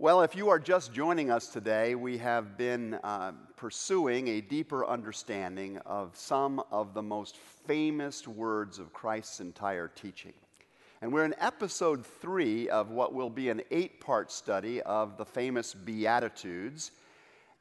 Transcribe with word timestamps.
Well, 0.00 0.22
if 0.22 0.34
you 0.34 0.48
are 0.48 0.58
just 0.58 0.94
joining 0.94 1.30
us 1.30 1.48
today, 1.48 1.94
we 1.94 2.16
have 2.16 2.56
been 2.56 2.94
uh, 3.04 3.32
pursuing 3.58 4.28
a 4.28 4.40
deeper 4.40 4.86
understanding 4.86 5.76
of 5.84 6.16
some 6.16 6.62
of 6.72 6.94
the 6.94 7.02
most 7.02 7.36
famous 7.36 8.26
words 8.26 8.78
of 8.78 8.94
Christ's 8.94 9.40
entire 9.40 9.88
teaching. 9.88 10.32
And 11.02 11.12
we're 11.12 11.26
in 11.26 11.34
episode 11.38 12.06
three 12.06 12.70
of 12.70 12.90
what 12.90 13.12
will 13.12 13.28
be 13.28 13.50
an 13.50 13.60
eight 13.70 14.00
part 14.00 14.32
study 14.32 14.80
of 14.80 15.18
the 15.18 15.26
famous 15.26 15.74
Beatitudes 15.74 16.92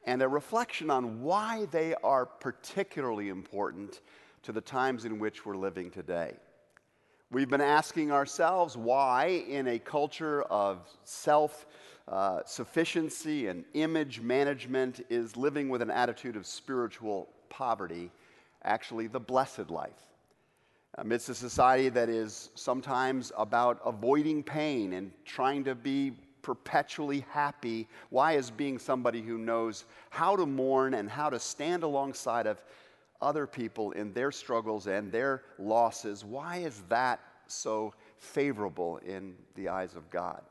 and 0.06 0.22
a 0.22 0.28
reflection 0.30 0.90
on 0.90 1.22
why 1.22 1.68
they 1.72 1.94
are 2.06 2.26
particularly 2.26 3.28
important 3.28 4.00
to 4.44 4.54
the 4.54 4.62
times 4.62 5.04
in 5.04 5.20
which 5.20 5.46
we're 5.46 5.58
living 5.58 5.92
today. 5.92 6.38
We've 7.32 7.50
been 7.50 7.62
asking 7.62 8.12
ourselves 8.12 8.76
why, 8.76 9.44
in 9.48 9.68
a 9.68 9.78
culture 9.78 10.42
of 10.44 10.88
self 11.04 11.68
uh, 12.10 12.42
sufficiency 12.46 13.48
and 13.48 13.64
image 13.74 14.20
management, 14.20 15.06
is 15.10 15.38
living 15.38 15.70
with 15.70 15.82
an 15.82 15.92
attitude 15.92 16.36
of 16.36 16.46
spiritual 16.46 17.30
poverty 17.50 18.12
actually 18.64 19.08
the 19.08 19.20
blessed 19.20 19.70
life? 19.70 19.92
Amidst 20.96 21.30
a 21.30 21.36
society 21.36 21.90
that 21.90 22.10
is 22.10 22.50
sometimes 22.56 23.32
about 23.38 23.80
avoiding 23.86 24.44
pain 24.44 24.94
and 24.94 25.12
trying 25.24 25.64
to 25.64 25.76
be 25.76 26.14
perpetually 26.42 27.26
happy, 27.30 27.88
why 28.10 28.34
is 28.34 28.50
being 28.50 28.80
somebody 28.80 29.22
who 29.22 29.38
knows 29.38 29.86
how 30.10 30.36
to 30.36 30.46
mourn 30.46 30.96
and 30.96 31.10
how 31.10 31.30
to 31.30 31.40
stand 31.40 31.84
alongside 31.84 32.48
of 32.48 32.64
other 33.22 33.46
people 33.46 33.92
in 33.92 34.14
their 34.14 34.32
struggles 34.32 34.88
and 34.88 35.12
their 35.12 35.44
losses, 35.58 36.24
why 36.24 36.58
is 36.58 36.82
that 36.90 37.20
so 37.48 37.94
favorable 38.18 38.98
in 39.06 39.36
the 39.56 39.70
eyes 39.70 39.96
of 39.96 40.10
God? 40.10 40.42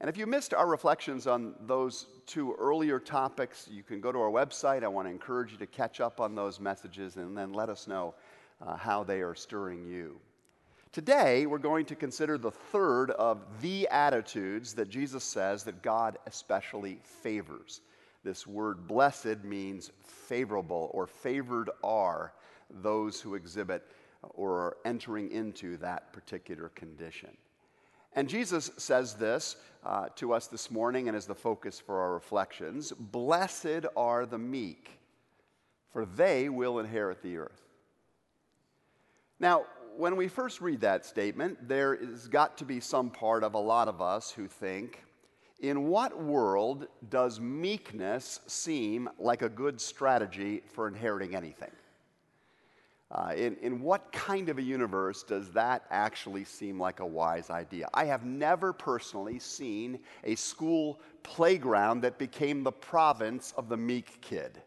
And 0.00 0.08
if 0.08 0.16
you 0.16 0.26
missed 0.26 0.54
our 0.54 0.66
reflections 0.66 1.26
on 1.26 1.54
those 1.66 2.06
two 2.26 2.54
earlier 2.58 2.98
topics, 2.98 3.68
you 3.70 3.82
can 3.82 4.00
go 4.00 4.10
to 4.10 4.18
our 4.18 4.30
website. 4.30 4.82
I 4.82 4.88
want 4.88 5.06
to 5.06 5.10
encourage 5.10 5.52
you 5.52 5.58
to 5.58 5.66
catch 5.66 6.00
up 6.00 6.20
on 6.20 6.34
those 6.34 6.58
messages 6.58 7.16
and 7.16 7.36
then 7.36 7.52
let 7.52 7.68
us 7.68 7.86
know 7.86 8.14
uh, 8.66 8.76
how 8.76 9.04
they 9.04 9.20
are 9.20 9.34
stirring 9.34 9.84
you. 9.84 10.18
Today, 10.92 11.46
we're 11.46 11.58
going 11.58 11.84
to 11.86 11.94
consider 11.94 12.38
the 12.38 12.50
third 12.50 13.10
of 13.12 13.42
the 13.60 13.86
attitudes 13.88 14.72
that 14.74 14.88
Jesus 14.88 15.22
says 15.22 15.64
that 15.64 15.82
God 15.82 16.18
especially 16.26 16.98
favors. 17.04 17.82
This 18.24 18.46
word 18.46 18.88
blessed 18.88 19.44
means 19.44 19.92
favorable 20.02 20.90
or 20.92 21.06
favored 21.06 21.70
are 21.84 22.32
those 22.82 23.20
who 23.20 23.34
exhibit 23.34 23.86
or 24.30 24.52
are 24.52 24.76
entering 24.84 25.30
into 25.30 25.76
that 25.76 26.12
particular 26.12 26.70
condition. 26.70 27.36
And 28.12 28.28
Jesus 28.28 28.70
says 28.76 29.14
this 29.14 29.56
uh, 29.84 30.08
to 30.16 30.32
us 30.32 30.46
this 30.46 30.70
morning 30.70 31.08
and 31.08 31.16
as 31.16 31.26
the 31.26 31.34
focus 31.34 31.80
for 31.80 32.00
our 32.00 32.12
reflections 32.12 32.92
Blessed 32.92 33.86
are 33.96 34.26
the 34.26 34.38
meek, 34.38 34.90
for 35.92 36.04
they 36.04 36.48
will 36.48 36.78
inherit 36.78 37.22
the 37.22 37.38
earth. 37.38 37.62
Now, 39.38 39.64
when 39.96 40.16
we 40.16 40.28
first 40.28 40.60
read 40.60 40.80
that 40.82 41.04
statement, 41.06 41.68
there 41.68 41.96
has 41.96 42.28
got 42.28 42.58
to 42.58 42.64
be 42.64 42.80
some 42.80 43.10
part 43.10 43.42
of 43.42 43.54
a 43.54 43.58
lot 43.58 43.88
of 43.88 44.00
us 44.00 44.30
who 44.30 44.46
think, 44.46 45.02
in 45.60 45.88
what 45.88 46.22
world 46.22 46.86
does 47.10 47.38
meekness 47.38 48.40
seem 48.46 49.10
like 49.18 49.42
a 49.42 49.48
good 49.48 49.80
strategy 49.80 50.62
for 50.72 50.88
inheriting 50.88 51.34
anything? 51.34 51.70
Uh, 53.12 53.32
in, 53.36 53.56
in 53.56 53.80
what 53.80 54.12
kind 54.12 54.48
of 54.48 54.58
a 54.58 54.62
universe 54.62 55.24
does 55.24 55.50
that 55.50 55.82
actually 55.90 56.44
seem 56.44 56.78
like 56.78 57.00
a 57.00 57.06
wise 57.06 57.50
idea? 57.50 57.88
I 57.92 58.04
have 58.04 58.24
never 58.24 58.72
personally 58.72 59.40
seen 59.40 59.98
a 60.22 60.36
school 60.36 61.00
playground 61.24 62.02
that 62.02 62.18
became 62.18 62.62
the 62.62 62.70
province 62.70 63.52
of 63.56 63.68
the 63.68 63.76
meek 63.76 64.20
kid. 64.20 64.62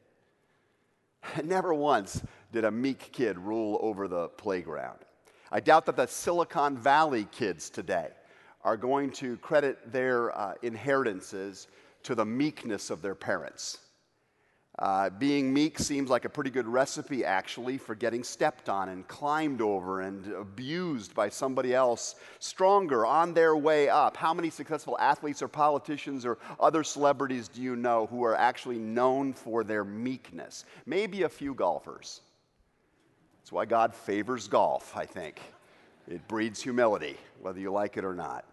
Never 1.44 1.74
once 1.74 2.22
did 2.52 2.66
a 2.66 2.72
meek 2.72 3.12
kid 3.14 3.38
rule 3.38 3.80
over 3.82 4.10
the 4.10 4.28
playground. 4.30 5.00
I 5.50 5.62
doubt 5.62 5.86
that 5.86 5.96
the 5.96 6.08
Silicon 6.08 6.78
Valley 6.78 7.28
kids 7.32 7.70
today 7.70 8.10
are 8.64 8.76
going 8.76 9.12
to 9.12 9.38
credit 9.38 9.92
their 9.92 10.38
uh, 10.38 10.56
inheritances 10.64 11.68
to 12.04 12.16
the 12.16 12.26
meekness 12.26 12.90
of 12.90 13.02
their 13.02 13.16
parents. 13.16 13.80
Uh, 14.80 15.08
being 15.12 15.54
meek 15.54 15.78
seems 15.78 16.10
like 16.10 16.26
a 16.26 16.30
pretty 16.30 16.50
good 16.50 16.68
recipe, 16.68 17.24
actually, 17.24 17.78
for 17.78 17.94
getting 17.94 18.24
stepped 18.24 18.70
on 18.70 18.90
and 18.90 19.08
climbed 19.08 19.62
over 19.62 20.02
and 20.02 20.34
abused 20.34 21.14
by 21.14 21.30
somebody 21.30 21.76
else 21.76 22.16
stronger 22.40 23.06
on 23.06 23.36
their 23.36 23.56
way 23.56 23.88
up. 23.88 24.18
How 24.18 24.34
many 24.34 24.50
successful 24.50 24.98
athletes 25.00 25.44
or 25.44 25.48
politicians 25.48 26.26
or 26.26 26.40
other 26.60 26.84
celebrities 26.84 27.48
do 27.48 27.62
you 27.62 27.76
know 27.76 28.08
who 28.08 28.24
are 28.24 28.36
actually 28.36 28.80
known 28.80 29.34
for 29.34 29.64
their 29.64 29.84
meekness? 29.84 30.66
Maybe 30.88 31.22
a 31.22 31.30
few 31.30 31.54
golfers. 31.54 32.22
That's 33.40 33.52
why 33.52 33.66
God 33.66 33.94
favors 33.94 34.48
golf, 34.48 34.98
I 34.98 35.06
think. 35.06 35.40
It 36.08 36.28
breeds 36.28 36.64
humility, 36.64 37.18
whether 37.40 37.60
you 37.60 37.72
like 37.72 37.98
it 37.98 38.04
or 38.04 38.16
not. 38.16 38.46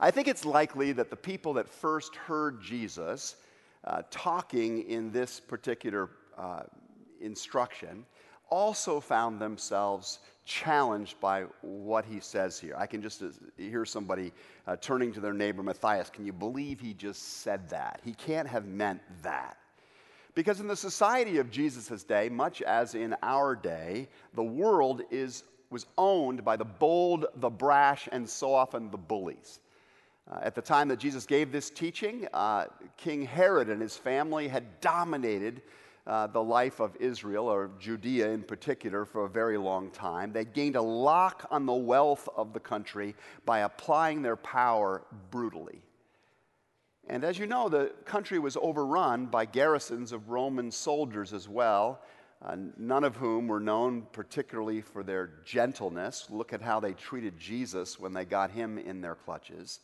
I 0.00 0.10
think 0.10 0.26
it's 0.26 0.46
likely 0.46 0.92
that 0.92 1.10
the 1.10 1.16
people 1.16 1.54
that 1.54 1.68
first 1.68 2.16
heard 2.16 2.62
Jesus 2.62 3.36
uh, 3.86 4.02
talking 4.10 4.88
in 4.88 5.10
this 5.10 5.40
particular 5.40 6.10
uh, 6.36 6.62
instruction 7.20 8.04
also 8.50 9.00
found 9.00 9.40
themselves 9.40 10.20
challenged 10.44 11.18
by 11.20 11.42
what 11.62 12.04
he 12.04 12.20
says 12.20 12.58
here. 12.58 12.74
I 12.78 12.86
can 12.86 13.02
just 13.02 13.22
uh, 13.22 13.28
hear 13.56 13.84
somebody 13.84 14.32
uh, 14.66 14.76
turning 14.80 15.12
to 15.12 15.20
their 15.20 15.32
neighbor, 15.32 15.62
Matthias, 15.62 16.08
can 16.10 16.24
you 16.24 16.32
believe 16.32 16.78
he 16.78 16.94
just 16.94 17.40
said 17.42 17.68
that? 17.70 18.00
He 18.04 18.12
can't 18.14 18.46
have 18.46 18.66
meant 18.66 19.00
that. 19.22 19.58
Because 20.34 20.60
in 20.60 20.68
the 20.68 20.76
society 20.76 21.38
of 21.38 21.50
Jesus' 21.50 22.04
day, 22.04 22.28
much 22.28 22.62
as 22.62 22.94
in 22.94 23.16
our 23.22 23.56
day, 23.56 24.06
the 24.34 24.42
world 24.42 25.02
is, 25.10 25.44
was 25.70 25.86
owned 25.96 26.44
by 26.44 26.56
the 26.56 26.64
bold, 26.64 27.26
the 27.36 27.50
brash, 27.50 28.08
and 28.12 28.28
so 28.28 28.54
often 28.54 28.90
the 28.90 28.98
bullies. 28.98 29.60
Uh, 30.30 30.38
at 30.42 30.54
the 30.54 30.62
time 30.62 30.88
that 30.88 30.98
Jesus 30.98 31.24
gave 31.24 31.52
this 31.52 31.70
teaching, 31.70 32.26
uh, 32.34 32.66
King 32.96 33.22
Herod 33.22 33.68
and 33.68 33.80
his 33.80 33.96
family 33.96 34.48
had 34.48 34.80
dominated 34.80 35.62
uh, 36.06 36.26
the 36.26 36.42
life 36.42 36.80
of 36.80 36.96
Israel, 37.00 37.46
or 37.46 37.70
Judea 37.78 38.30
in 38.30 38.42
particular, 38.42 39.04
for 39.04 39.24
a 39.24 39.28
very 39.28 39.58
long 39.58 39.90
time. 39.90 40.32
They 40.32 40.44
gained 40.44 40.76
a 40.76 40.82
lock 40.82 41.46
on 41.50 41.66
the 41.66 41.74
wealth 41.74 42.28
of 42.36 42.52
the 42.52 42.60
country 42.60 43.14
by 43.44 43.60
applying 43.60 44.22
their 44.22 44.36
power 44.36 45.02
brutally. 45.30 45.82
And 47.08 47.24
as 47.24 47.38
you 47.38 47.46
know, 47.46 47.68
the 47.68 47.92
country 48.04 48.38
was 48.38 48.56
overrun 48.56 49.26
by 49.26 49.44
garrisons 49.44 50.10
of 50.12 50.28
Roman 50.28 50.70
soldiers 50.72 51.32
as 51.32 51.48
well, 51.48 52.02
uh, 52.44 52.56
none 52.76 53.04
of 53.04 53.16
whom 53.16 53.46
were 53.46 53.60
known 53.60 54.06
particularly 54.12 54.80
for 54.80 55.02
their 55.04 55.30
gentleness. 55.44 56.26
Look 56.30 56.52
at 56.52 56.60
how 56.60 56.80
they 56.80 56.92
treated 56.92 57.38
Jesus 57.38 57.98
when 57.98 58.12
they 58.12 58.24
got 58.24 58.50
him 58.50 58.78
in 58.78 59.00
their 59.00 59.14
clutches. 59.14 59.80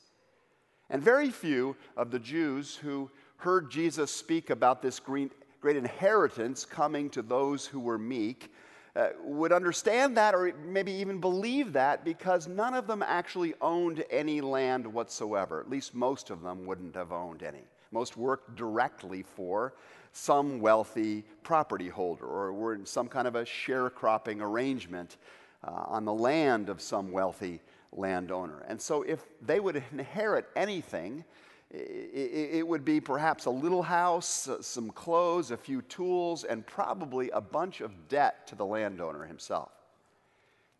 And 0.93 1.03
very 1.03 1.31
few 1.31 1.75
of 1.97 2.11
the 2.11 2.19
Jews 2.19 2.77
who 2.77 3.11
heard 3.39 3.71
Jesus 3.71 4.11
speak 4.11 4.51
about 4.51 4.83
this 4.83 5.01
great, 5.01 5.33
inheritance 5.65 6.67
coming 6.67 7.09
to 7.11 7.23
those 7.23 7.65
who 7.65 7.81
were 7.81 7.97
meek 7.97 8.53
uh, 8.95 9.09
would 9.25 9.53
understand 9.53 10.19
that 10.19 10.35
or 10.35 10.53
maybe 10.67 10.93
even 10.93 11.19
believe 11.19 11.73
that 11.73 12.05
because 12.05 12.47
none 12.47 12.75
of 12.75 12.87
them 12.87 13.03
actually 13.03 13.55
owned 13.63 14.05
any 14.11 14.43
land 14.43 14.87
whatsoever. 14.87 15.61
At 15.61 15.71
least 15.71 15.95
most 15.95 16.29
of 16.29 16.43
them 16.43 16.67
wouldn't 16.67 16.95
have 16.95 17.11
owned 17.11 17.43
any. 17.43 17.65
Most 17.91 18.19
worked 18.19 18.55
directly 18.55 19.23
for 19.23 19.73
some 20.13 20.61
wealthy 20.61 21.25
property 21.43 21.89
holder 21.89 22.27
or 22.27 22.53
were 22.53 22.75
in 22.75 22.85
some 22.85 23.09
kind 23.09 23.27
of 23.27 23.35
a 23.35 23.45
sharecropping 23.45 24.43
arrangement 24.43 25.17
uh, 25.65 25.71
on 25.87 26.05
the 26.05 26.13
land 26.13 26.69
of 26.69 26.83
some 26.83 27.11
wealthy 27.11 27.63
landowner. 27.93 28.65
And 28.69 28.81
so 28.81 29.03
if 29.03 29.25
they 29.41 29.61
would 29.61 29.83
inherit 29.93 30.49
anything, 30.57 31.25
it 31.71 32.67
would 32.67 32.85
be 32.85 33.01
perhaps 33.01 33.47
a 33.47 33.51
little 33.51 33.83
house, 33.83 34.47
uh, 34.47 34.61
some 34.61 34.91
clothes, 34.91 35.51
a 35.51 35.57
few 35.57 35.81
tools, 35.83 36.45
and 36.45 36.67
probably 36.67 37.31
a 37.31 37.41
bunch 37.41 37.81
of 37.81 38.09
debt 38.09 38.47
to 38.49 38.55
the 38.55 38.67
landowner 38.67 39.25
himself. 39.25 39.71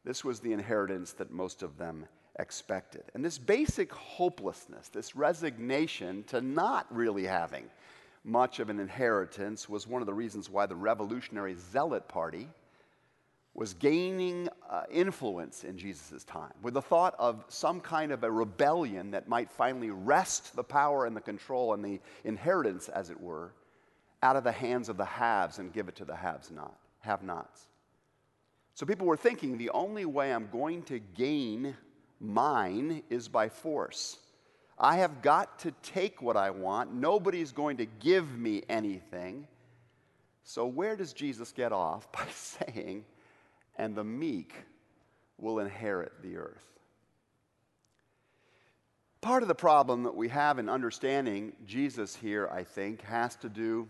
This 0.05 0.23
was 0.23 0.41
the 0.41 0.53
inheritance 0.53 1.13
that 1.15 1.31
most 1.31 1.63
of 1.63 1.79
them 1.79 2.07
expected. 2.39 3.05
And 3.15 3.25
this 3.25 3.39
basic 3.39 3.91
hopelessness, 3.93 4.89
this 4.89 5.17
resignation 5.17 6.25
to 6.25 6.43
not 6.43 6.95
really 6.95 7.25
having 7.25 7.71
much 8.25 8.59
of 8.59 8.69
an 8.69 8.79
inheritance, 8.79 9.71
was 9.71 9.87
one 9.87 10.03
of 10.03 10.07
the 10.07 10.15
reasons 10.15 10.51
why 10.51 10.67
the 10.67 10.77
Revolutionary 10.77 11.55
Zealot 11.55 12.07
Party 12.07 12.49
was 13.55 13.75
gaining 13.75 14.49
uh, 14.71 14.85
influence 14.91 15.65
in 15.65 15.77
Jesus' 15.77 16.25
time 16.25 16.53
with 16.63 16.75
the 16.75 16.83
thought 16.83 17.15
of 17.19 17.45
some 17.49 17.81
kind 17.81 18.11
of 18.11 18.25
a 18.25 18.31
rebellion 18.31 19.11
that 19.11 19.29
might 19.29 19.51
finally 19.51 19.91
wrest 19.91 20.57
the 20.57 20.65
power 20.65 21.05
and 21.05 21.15
the 21.15 21.21
control 21.21 21.75
and 21.75 21.85
the 21.85 22.01
inheritance, 22.25 22.89
as 22.89 23.11
it 23.11 23.21
were, 23.21 23.53
out 24.23 24.37
of 24.37 24.45
the 24.45 24.53
hands 24.53 24.89
of 24.89 24.97
the 24.97 25.05
haves 25.05 25.59
and 25.59 25.73
give 25.73 25.89
it 25.89 25.97
to 25.97 26.05
the 26.05 26.17
haves 26.17 26.51
not, 26.51 26.75
have 27.01 27.23
nots. 27.23 27.67
So 28.75 28.87
people 28.87 29.07
were 29.07 29.19
thinking 29.19 29.59
the 29.59 29.71
only 29.71 30.07
way 30.07 30.33
I'm 30.33 30.49
going 30.51 30.83
to 30.85 30.99
gain 30.99 31.77
mine 32.21 33.03
is 33.11 33.29
by 33.29 33.51
force. 33.51 34.17
I 34.79 34.97
have 34.97 35.21
got 35.21 35.59
to 35.61 35.73
take 35.83 36.23
what 36.23 36.37
I 36.37 36.51
want. 36.51 36.95
Nobody's 36.95 37.53
going 37.53 37.77
to 37.77 37.87
give 37.87 38.39
me 38.39 38.63
anything. 38.69 39.47
So, 40.45 40.67
where 40.67 40.97
does 40.97 41.13
Jesus 41.13 41.53
get 41.53 41.73
off? 41.73 42.11
By 42.13 42.27
saying, 42.33 43.05
and 43.77 43.95
the 43.95 44.05
meek 44.05 44.55
will 45.39 45.59
inherit 45.59 46.13
the 46.23 46.37
earth. 46.37 46.67
Part 49.21 49.43
of 49.43 49.49
the 49.49 49.55
problem 49.55 50.03
that 50.03 50.15
we 50.17 50.29
have 50.29 50.59
in 50.59 50.69
understanding 50.69 51.53
Jesus 51.65 52.17
here, 52.17 52.49
I 52.53 52.65
think, 52.65 53.03
has 53.03 53.37
to 53.37 53.49
do 53.49 53.89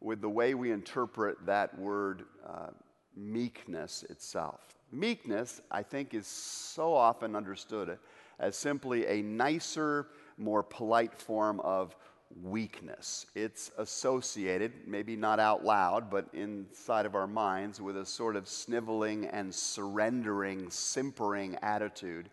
with 0.00 0.20
the 0.20 0.28
way 0.28 0.54
we 0.54 0.72
interpret 0.72 1.46
that 1.46 1.78
word 1.78 2.24
uh, 2.46 2.70
meekness 3.16 4.04
itself. 4.10 4.60
Meekness, 4.90 5.60
I 5.70 5.82
think, 5.82 6.14
is 6.14 6.26
so 6.26 6.94
often 6.94 7.36
understood 7.36 7.98
as 8.38 8.56
simply 8.56 9.06
a 9.06 9.22
nicer, 9.22 10.08
more 10.36 10.62
polite 10.62 11.14
form 11.20 11.60
of 11.60 11.96
weakness. 12.42 13.26
It's 13.34 13.70
associated, 13.78 14.72
maybe 14.86 15.16
not 15.16 15.40
out 15.40 15.64
loud, 15.64 16.10
but 16.10 16.28
inside 16.32 17.06
of 17.06 17.14
our 17.14 17.26
minds, 17.26 17.80
with 17.80 17.96
a 17.96 18.06
sort 18.06 18.36
of 18.36 18.48
sniveling 18.48 19.26
and 19.26 19.54
surrendering, 19.54 20.70
simpering 20.70 21.56
attitude 21.62 22.28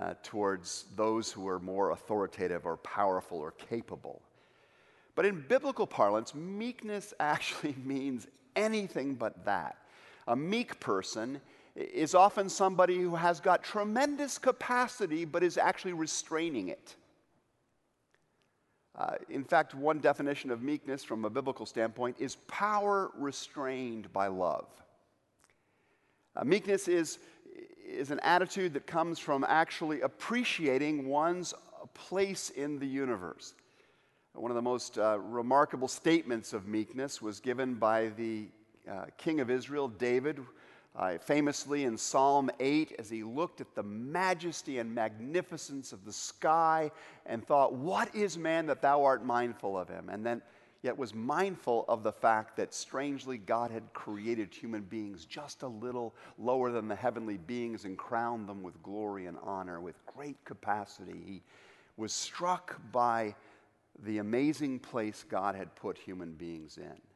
uh, 0.00 0.14
towards 0.22 0.84
those 0.96 1.30
who 1.30 1.48
are 1.48 1.58
more 1.58 1.90
authoritative 1.90 2.66
or 2.66 2.76
powerful 2.78 3.38
or 3.38 3.52
capable. 3.52 4.22
But 5.14 5.26
in 5.26 5.44
biblical 5.48 5.86
parlance, 5.86 6.34
meekness 6.34 7.12
actually 7.20 7.74
means 7.84 8.26
anything 8.56 9.14
but 9.14 9.44
that. 9.44 9.78
A 10.26 10.36
meek 10.36 10.78
person 10.80 11.40
is 11.74 12.14
often 12.14 12.48
somebody 12.48 12.98
who 12.98 13.14
has 13.14 13.40
got 13.40 13.62
tremendous 13.62 14.36
capacity 14.36 15.24
but 15.24 15.42
is 15.42 15.56
actually 15.56 15.92
restraining 15.92 16.68
it. 16.68 16.96
Uh, 18.98 19.14
in 19.30 19.44
fact, 19.44 19.74
one 19.76 20.00
definition 20.00 20.50
of 20.50 20.60
meekness 20.60 21.04
from 21.04 21.24
a 21.24 21.30
biblical 21.30 21.64
standpoint 21.64 22.16
is 22.18 22.34
power 22.48 23.12
restrained 23.16 24.12
by 24.12 24.26
love. 24.26 24.66
Uh, 26.34 26.42
meekness 26.42 26.88
is, 26.88 27.20
is 27.86 28.10
an 28.10 28.18
attitude 28.20 28.74
that 28.74 28.88
comes 28.88 29.20
from 29.20 29.44
actually 29.48 30.00
appreciating 30.00 31.06
one's 31.06 31.54
place 31.94 32.50
in 32.50 32.80
the 32.80 32.86
universe. 32.86 33.54
One 34.34 34.50
of 34.50 34.56
the 34.56 34.62
most 34.62 34.98
uh, 34.98 35.18
remarkable 35.20 35.88
statements 35.88 36.52
of 36.52 36.66
meekness 36.66 37.22
was 37.22 37.38
given 37.38 37.74
by 37.74 38.08
the 38.08 38.48
uh, 38.90 39.06
king 39.16 39.40
of 39.40 39.48
Israel, 39.48 39.88
David, 39.88 40.40
uh, 40.98 41.16
famously 41.18 41.84
in 41.84 41.96
Psalm 41.96 42.50
8, 42.58 42.96
as 42.98 43.08
he 43.08 43.22
looked 43.22 43.60
at 43.60 43.72
the 43.76 43.84
majesty 43.84 44.78
and 44.78 44.92
magnificence 44.92 45.92
of 45.92 46.04
the 46.04 46.12
sky 46.12 46.90
and 47.24 47.46
thought, 47.46 47.72
What 47.72 48.12
is 48.16 48.36
man 48.36 48.66
that 48.66 48.82
thou 48.82 49.04
art 49.04 49.24
mindful 49.24 49.78
of 49.78 49.88
him? 49.88 50.08
And 50.10 50.26
then, 50.26 50.42
yet, 50.82 50.98
was 50.98 51.14
mindful 51.14 51.84
of 51.88 52.02
the 52.02 52.10
fact 52.10 52.56
that 52.56 52.74
strangely 52.74 53.38
God 53.38 53.70
had 53.70 53.92
created 53.92 54.52
human 54.52 54.82
beings 54.82 55.24
just 55.24 55.62
a 55.62 55.68
little 55.68 56.16
lower 56.36 56.72
than 56.72 56.88
the 56.88 56.96
heavenly 56.96 57.36
beings 57.36 57.84
and 57.84 57.96
crowned 57.96 58.48
them 58.48 58.64
with 58.64 58.82
glory 58.82 59.26
and 59.26 59.38
honor, 59.44 59.80
with 59.80 60.04
great 60.04 60.44
capacity. 60.44 61.22
He 61.24 61.42
was 61.96 62.12
struck 62.12 62.80
by 62.90 63.36
the 64.02 64.18
amazing 64.18 64.80
place 64.80 65.24
God 65.28 65.54
had 65.54 65.76
put 65.76 65.96
human 65.96 66.32
beings 66.32 66.76
in. 66.76 67.07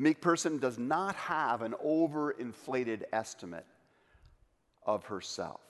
The 0.00 0.04
meek 0.04 0.22
person 0.22 0.56
does 0.56 0.78
not 0.78 1.14
have 1.16 1.60
an 1.60 1.74
overinflated 1.84 3.02
estimate 3.12 3.66
of 4.86 5.04
herself. 5.04 5.60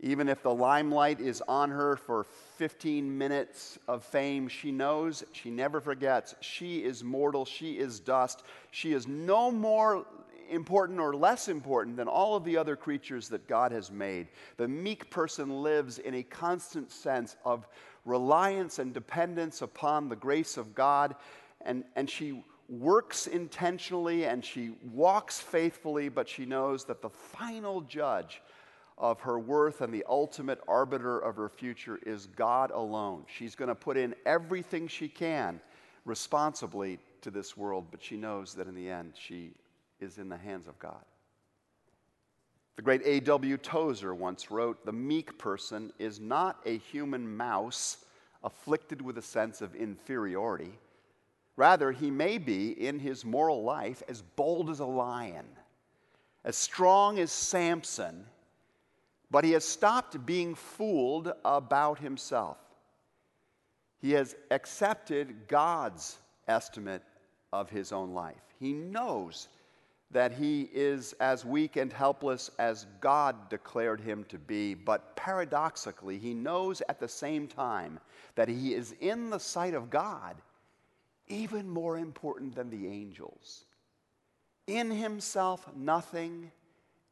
Even 0.00 0.30
if 0.30 0.42
the 0.42 0.54
limelight 0.54 1.20
is 1.20 1.42
on 1.46 1.68
her 1.68 1.96
for 1.96 2.24
15 2.56 3.18
minutes 3.18 3.78
of 3.86 4.04
fame, 4.04 4.48
she 4.48 4.72
knows, 4.72 5.22
she 5.32 5.50
never 5.50 5.82
forgets, 5.82 6.34
she 6.40 6.78
is 6.78 7.04
mortal, 7.04 7.44
she 7.44 7.72
is 7.72 8.00
dust. 8.00 8.42
She 8.70 8.94
is 8.94 9.06
no 9.06 9.50
more 9.50 10.06
important 10.48 10.98
or 10.98 11.14
less 11.14 11.48
important 11.48 11.98
than 11.98 12.08
all 12.08 12.34
of 12.34 12.44
the 12.44 12.56
other 12.56 12.74
creatures 12.74 13.28
that 13.28 13.46
God 13.48 13.70
has 13.70 13.90
made. 13.90 14.28
The 14.56 14.66
meek 14.66 15.10
person 15.10 15.62
lives 15.62 15.98
in 15.98 16.14
a 16.14 16.22
constant 16.22 16.90
sense 16.90 17.36
of 17.44 17.68
reliance 18.06 18.78
and 18.78 18.94
dependence 18.94 19.60
upon 19.60 20.08
the 20.08 20.16
grace 20.16 20.56
of 20.56 20.74
God, 20.74 21.16
and, 21.60 21.84
and 21.96 22.08
she 22.08 22.42
works 22.72 23.26
intentionally 23.26 24.24
and 24.24 24.44
she 24.44 24.72
walks 24.92 25.38
faithfully, 25.38 26.08
but 26.08 26.28
she 26.28 26.46
knows 26.46 26.84
that 26.86 27.02
the 27.02 27.10
final 27.10 27.82
judge 27.82 28.40
of 28.96 29.20
her 29.20 29.38
worth 29.38 29.80
and 29.80 29.92
the 29.92 30.04
ultimate 30.08 30.60
arbiter 30.66 31.18
of 31.18 31.36
her 31.36 31.48
future 31.48 31.98
is 32.06 32.26
God 32.26 32.70
alone. 32.70 33.24
She's 33.26 33.54
going 33.54 33.68
to 33.68 33.74
put 33.74 33.96
in 33.96 34.14
everything 34.24 34.88
she 34.88 35.08
can 35.08 35.60
responsibly 36.04 36.98
to 37.20 37.30
this 37.30 37.56
world, 37.56 37.86
but 37.90 38.02
she 38.02 38.16
knows 38.16 38.54
that 38.54 38.66
in 38.66 38.74
the 38.74 38.88
end 38.88 39.12
she 39.14 39.52
is 40.00 40.18
in 40.18 40.28
the 40.28 40.36
hands 40.36 40.66
of 40.66 40.78
God. 40.78 41.04
The 42.76 42.82
great 42.82 43.02
A.W. 43.04 43.58
Tozer 43.58 44.14
once 44.14 44.50
wrote 44.50 44.84
The 44.84 44.92
meek 44.92 45.38
person 45.38 45.92
is 45.98 46.18
not 46.18 46.58
a 46.64 46.78
human 46.78 47.36
mouse 47.36 47.98
afflicted 48.42 49.02
with 49.02 49.18
a 49.18 49.22
sense 49.22 49.60
of 49.60 49.74
inferiority 49.74 50.72
Rather, 51.56 51.92
he 51.92 52.10
may 52.10 52.38
be 52.38 52.70
in 52.70 52.98
his 52.98 53.24
moral 53.24 53.62
life 53.62 54.02
as 54.08 54.22
bold 54.22 54.70
as 54.70 54.80
a 54.80 54.86
lion, 54.86 55.44
as 56.44 56.56
strong 56.56 57.18
as 57.18 57.30
Samson, 57.30 58.26
but 59.30 59.44
he 59.44 59.52
has 59.52 59.64
stopped 59.64 60.24
being 60.24 60.54
fooled 60.54 61.32
about 61.44 61.98
himself. 61.98 62.58
He 64.00 64.12
has 64.12 64.34
accepted 64.50 65.46
God's 65.46 66.18
estimate 66.48 67.02
of 67.52 67.70
his 67.70 67.92
own 67.92 68.12
life. 68.12 68.42
He 68.58 68.72
knows 68.72 69.48
that 70.10 70.32
he 70.32 70.68
is 70.72 71.14
as 71.20 71.44
weak 71.44 71.76
and 71.76 71.92
helpless 71.92 72.50
as 72.58 72.86
God 73.00 73.48
declared 73.48 74.00
him 74.00 74.24
to 74.24 74.38
be, 74.38 74.74
but 74.74 75.16
paradoxically, 75.16 76.18
he 76.18 76.34
knows 76.34 76.82
at 76.88 77.00
the 77.00 77.08
same 77.08 77.46
time 77.46 77.98
that 78.34 78.48
he 78.48 78.74
is 78.74 78.94
in 79.00 79.30
the 79.30 79.40
sight 79.40 79.74
of 79.74 79.90
God 79.90 80.36
even 81.32 81.68
more 81.68 81.98
important 81.98 82.54
than 82.54 82.68
the 82.68 82.86
angels. 82.86 83.64
In 84.66 84.90
himself, 84.90 85.66
nothing. 85.74 86.52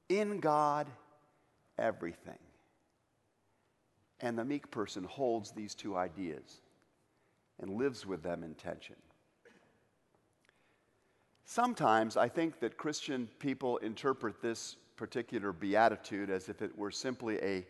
In 0.08 0.40
God, 0.40 0.86
everything. 1.78 2.38
And 4.20 4.38
the 4.38 4.44
meek 4.44 4.70
person 4.70 5.04
holds 5.04 5.52
these 5.52 5.74
two 5.74 5.96
ideas 5.96 6.60
and 7.60 7.70
lives 7.70 8.04
with 8.04 8.22
them 8.22 8.42
in 8.42 8.54
tension. 8.54 8.96
Sometimes 11.44 12.16
I 12.16 12.28
think 12.28 12.60
that 12.60 12.76
Christian 12.76 13.28
people 13.38 13.78
interpret 13.78 14.42
this 14.42 14.76
particular 14.96 15.52
beatitude 15.52 16.28
as 16.28 16.48
if 16.48 16.60
it 16.60 16.76
were 16.76 16.90
simply 16.90 17.38
a, 17.38 17.66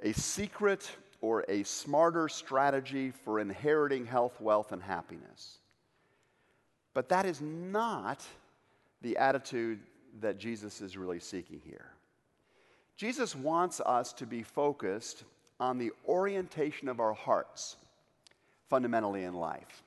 a 0.00 0.12
secret 0.12 0.90
or 1.22 1.44
a 1.48 1.62
smarter 1.62 2.28
strategy 2.28 3.10
for 3.10 3.40
inheriting 3.40 4.04
health, 4.04 4.40
wealth, 4.40 4.72
and 4.72 4.82
happiness. 4.82 5.59
But 6.94 7.08
that 7.10 7.26
is 7.26 7.40
not 7.40 8.24
the 9.02 9.16
attitude 9.16 9.80
that 10.20 10.38
Jesus 10.38 10.80
is 10.80 10.96
really 10.96 11.20
seeking 11.20 11.60
here. 11.64 11.92
Jesus 12.96 13.34
wants 13.34 13.80
us 13.80 14.12
to 14.14 14.26
be 14.26 14.42
focused 14.42 15.24
on 15.58 15.78
the 15.78 15.92
orientation 16.06 16.88
of 16.88 17.00
our 17.00 17.12
hearts 17.12 17.76
fundamentally 18.68 19.24
in 19.24 19.34
life. 19.34 19.82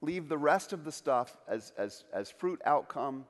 Leave 0.00 0.28
the 0.28 0.38
rest 0.38 0.72
of 0.72 0.84
the 0.84 0.92
stuff 0.92 1.36
as, 1.48 1.72
as, 1.76 2.04
as 2.12 2.30
fruit 2.30 2.60
outcome, 2.64 3.24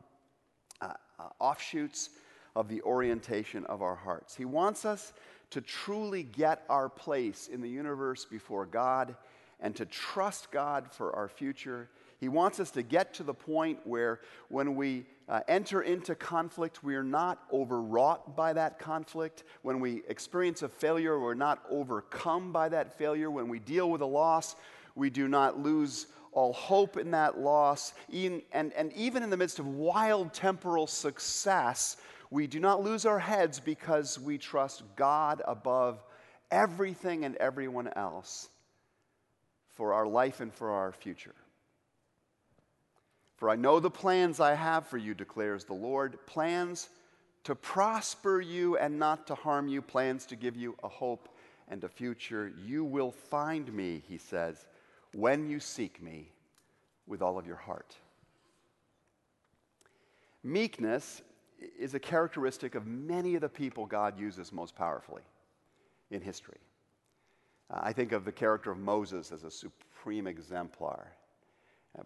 uh, 0.80 0.92
uh, 1.18 1.28
offshoots 1.38 2.10
of 2.54 2.68
the 2.68 2.82
orientation 2.82 3.64
of 3.66 3.82
our 3.82 3.94
hearts. 3.94 4.34
He 4.34 4.44
wants 4.44 4.84
us 4.84 5.12
to 5.50 5.60
truly 5.60 6.22
get 6.22 6.64
our 6.68 6.88
place 6.88 7.48
in 7.52 7.60
the 7.60 7.68
universe 7.68 8.24
before 8.24 8.66
God 8.66 9.14
and 9.60 9.74
to 9.76 9.86
trust 9.86 10.50
God 10.50 10.90
for 10.90 11.14
our 11.14 11.28
future 11.28 11.88
he 12.18 12.28
wants 12.28 12.60
us 12.60 12.70
to 12.72 12.82
get 12.82 13.12
to 13.14 13.22
the 13.22 13.34
point 13.34 13.78
where 13.84 14.20
when 14.48 14.74
we 14.74 15.04
uh, 15.28 15.40
enter 15.48 15.82
into 15.82 16.14
conflict, 16.14 16.82
we 16.82 16.94
are 16.94 17.04
not 17.04 17.42
overwrought 17.52 18.36
by 18.36 18.52
that 18.54 18.78
conflict. 18.78 19.44
When 19.62 19.80
we 19.80 20.02
experience 20.08 20.62
a 20.62 20.68
failure, 20.68 21.18
we're 21.20 21.34
not 21.34 21.62
overcome 21.68 22.52
by 22.52 22.68
that 22.70 22.96
failure. 22.96 23.30
When 23.30 23.48
we 23.48 23.58
deal 23.58 23.90
with 23.90 24.00
a 24.00 24.06
loss, 24.06 24.56
we 24.94 25.10
do 25.10 25.28
not 25.28 25.58
lose 25.58 26.06
all 26.32 26.52
hope 26.52 26.96
in 26.96 27.10
that 27.10 27.38
loss. 27.38 27.92
Even, 28.10 28.42
and, 28.52 28.72
and 28.74 28.92
even 28.94 29.22
in 29.22 29.30
the 29.30 29.36
midst 29.36 29.58
of 29.58 29.66
wild 29.66 30.32
temporal 30.32 30.86
success, 30.86 31.96
we 32.30 32.46
do 32.46 32.60
not 32.60 32.82
lose 32.82 33.04
our 33.04 33.18
heads 33.18 33.60
because 33.60 34.18
we 34.18 34.38
trust 34.38 34.82
God 34.96 35.42
above 35.46 36.02
everything 36.50 37.24
and 37.24 37.36
everyone 37.36 37.88
else 37.94 38.48
for 39.68 39.92
our 39.92 40.06
life 40.06 40.40
and 40.40 40.52
for 40.52 40.70
our 40.70 40.92
future. 40.92 41.34
For 43.36 43.50
I 43.50 43.56
know 43.56 43.80
the 43.80 43.90
plans 43.90 44.40
I 44.40 44.54
have 44.54 44.86
for 44.86 44.96
you, 44.96 45.14
declares 45.14 45.64
the 45.64 45.74
Lord 45.74 46.18
plans 46.26 46.88
to 47.44 47.54
prosper 47.54 48.40
you 48.40 48.76
and 48.76 48.98
not 48.98 49.26
to 49.26 49.34
harm 49.34 49.68
you, 49.68 49.82
plans 49.82 50.26
to 50.26 50.36
give 50.36 50.56
you 50.56 50.74
a 50.82 50.88
hope 50.88 51.28
and 51.68 51.84
a 51.84 51.88
future. 51.88 52.52
You 52.64 52.84
will 52.84 53.12
find 53.12 53.72
me, 53.72 54.02
he 54.08 54.18
says, 54.18 54.66
when 55.12 55.48
you 55.48 55.60
seek 55.60 56.02
me 56.02 56.30
with 57.06 57.22
all 57.22 57.38
of 57.38 57.46
your 57.46 57.56
heart. 57.56 57.94
Meekness 60.42 61.22
is 61.78 61.94
a 61.94 62.00
characteristic 62.00 62.74
of 62.74 62.86
many 62.86 63.34
of 63.34 63.40
the 63.40 63.48
people 63.48 63.86
God 63.86 64.18
uses 64.18 64.52
most 64.52 64.74
powerfully 64.74 65.22
in 66.10 66.20
history. 66.20 66.58
I 67.70 67.92
think 67.92 68.12
of 68.12 68.24
the 68.24 68.32
character 68.32 68.70
of 68.70 68.78
Moses 68.78 69.32
as 69.32 69.44
a 69.44 69.50
supreme 69.50 70.26
exemplar. 70.26 71.12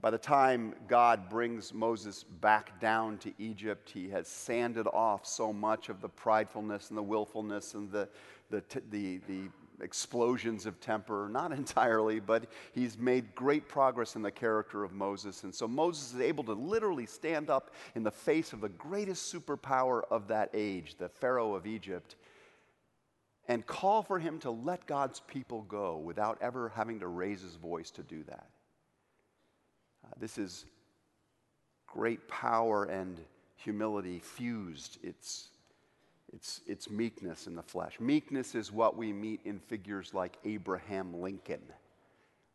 By 0.01 0.11
the 0.11 0.19
time 0.19 0.75
God 0.87 1.29
brings 1.29 1.75
Moses 1.75 2.23
back 2.23 2.81
down 2.81 3.19
to 3.19 3.33
Egypt, 3.39 3.91
he 3.91 4.09
has 4.11 4.29
sanded 4.29 4.87
off 4.87 5.27
so 5.27 5.53
much 5.53 5.89
of 5.89 6.01
the 6.01 6.09
pridefulness 6.09 6.91
and 6.91 6.99
the 6.99 7.03
willfulness 7.03 7.75
and 7.75 7.91
the, 7.91 8.09
the, 8.51 8.63
the, 8.91 9.19
the 9.27 9.49
explosions 9.81 10.65
of 10.65 10.81
temper. 10.81 11.29
Not 11.31 11.51
entirely, 11.57 12.21
but 12.21 12.47
he's 12.73 12.97
made 12.99 13.35
great 13.35 13.69
progress 13.69 14.15
in 14.15 14.23
the 14.23 14.31
character 14.31 14.85
of 14.85 14.93
Moses. 14.93 15.43
And 15.43 15.53
so 15.53 15.67
Moses 15.67 16.15
is 16.15 16.21
able 16.21 16.45
to 16.45 16.53
literally 16.53 17.07
stand 17.07 17.51
up 17.51 17.73
in 17.97 18.05
the 18.05 18.13
face 18.13 18.53
of 18.53 18.61
the 18.61 18.69
greatest 18.69 19.33
superpower 19.33 20.03
of 20.11 20.29
that 20.29 20.51
age, 20.55 20.97
the 20.99 21.09
Pharaoh 21.09 21.55
of 21.55 21.67
Egypt, 21.67 22.15
and 23.49 23.67
call 23.67 24.03
for 24.03 24.21
him 24.21 24.39
to 24.39 24.51
let 24.53 24.87
God's 24.87 25.19
people 25.21 25.63
go 25.63 25.97
without 25.97 26.39
ever 26.41 26.69
having 26.69 27.01
to 27.01 27.09
raise 27.09 27.43
his 27.43 27.57
voice 27.57 27.91
to 27.91 28.05
do 28.05 28.23
that. 28.25 28.47
This 30.19 30.39
is 30.39 30.65
great 31.87 32.27
power 32.29 32.85
and 32.85 33.19
humility 33.57 34.19
fused. 34.19 34.99
It's, 35.03 35.49
it's, 36.33 36.61
it's 36.67 36.91
meekness 36.91 37.47
in 37.47 37.55
the 37.55 37.63
flesh. 37.63 37.99
Meekness 38.01 38.55
is 38.55 38.73
what 38.73 38.97
we 38.97 39.13
meet 39.13 39.41
in 39.45 39.59
figures 39.59 40.15
like 40.15 40.39
Abraham 40.45 41.21
Lincoln, 41.21 41.63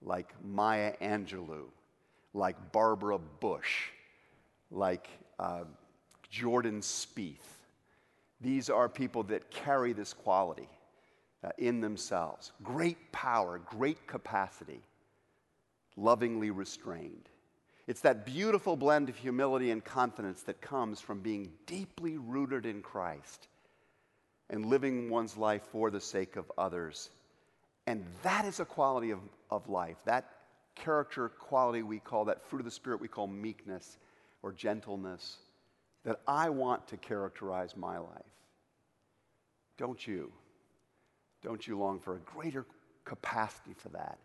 like 0.01 0.33
Maya 0.43 0.93
Angelou, 1.01 1.65
like 2.33 2.71
Barbara 2.71 3.17
Bush, 3.17 3.89
like 4.71 5.09
uh, 5.39 5.63
Jordan 6.29 6.81
Spieth. 6.81 7.37
These 8.41 8.69
are 8.69 8.89
people 8.89 9.23
that 9.23 9.49
carry 9.49 9.93
this 9.93 10.13
quality 10.13 10.67
uh, 11.43 11.49
in 11.57 11.81
themselves. 11.81 12.51
Great 12.63 13.11
power, 13.11 13.59
great 13.59 14.07
capacity, 14.07 14.81
lovingly 15.95 16.51
restrained. 16.51 17.29
It's 17.87 18.01
that 18.01 18.25
beautiful 18.25 18.75
blend 18.75 19.09
of 19.09 19.15
humility 19.15 19.69
and 19.71 19.83
confidence 19.83 20.41
that 20.43 20.59
comes 20.59 20.99
from 20.99 21.19
being 21.19 21.51
deeply 21.67 22.17
rooted 22.17 22.65
in 22.65 22.81
Christ 22.81 23.47
and 24.49 24.65
living 24.65 25.09
one's 25.09 25.37
life 25.37 25.63
for 25.71 25.91
the 25.91 26.01
sake 26.01 26.35
of 26.35 26.51
others. 26.57 27.09
And 27.87 28.03
that 28.23 28.45
is 28.45 28.59
a 28.59 28.65
quality 28.65 29.11
of, 29.11 29.19
of 29.51 29.69
life. 29.69 29.97
That 30.05 30.29
character 30.73 31.29
quality 31.29 31.83
we 31.83 31.99
call, 31.99 32.25
that 32.25 32.43
fruit 32.43 32.59
of 32.59 32.65
the 32.65 32.71
Spirit 32.71 32.99
we 32.99 33.07
call 33.07 33.27
meekness 33.27 33.97
or 34.41 34.51
gentleness, 34.51 35.37
that 36.03 36.19
I 36.27 36.49
want 36.49 36.87
to 36.87 36.97
characterize 36.97 37.77
my 37.77 37.97
life. 37.97 38.23
Don't 39.77 40.05
you? 40.05 40.31
Don't 41.43 41.67
you 41.67 41.77
long 41.77 41.99
for 41.99 42.15
a 42.15 42.19
greater 42.19 42.65
capacity 43.03 43.75
for 43.77 43.89
that 43.89 44.17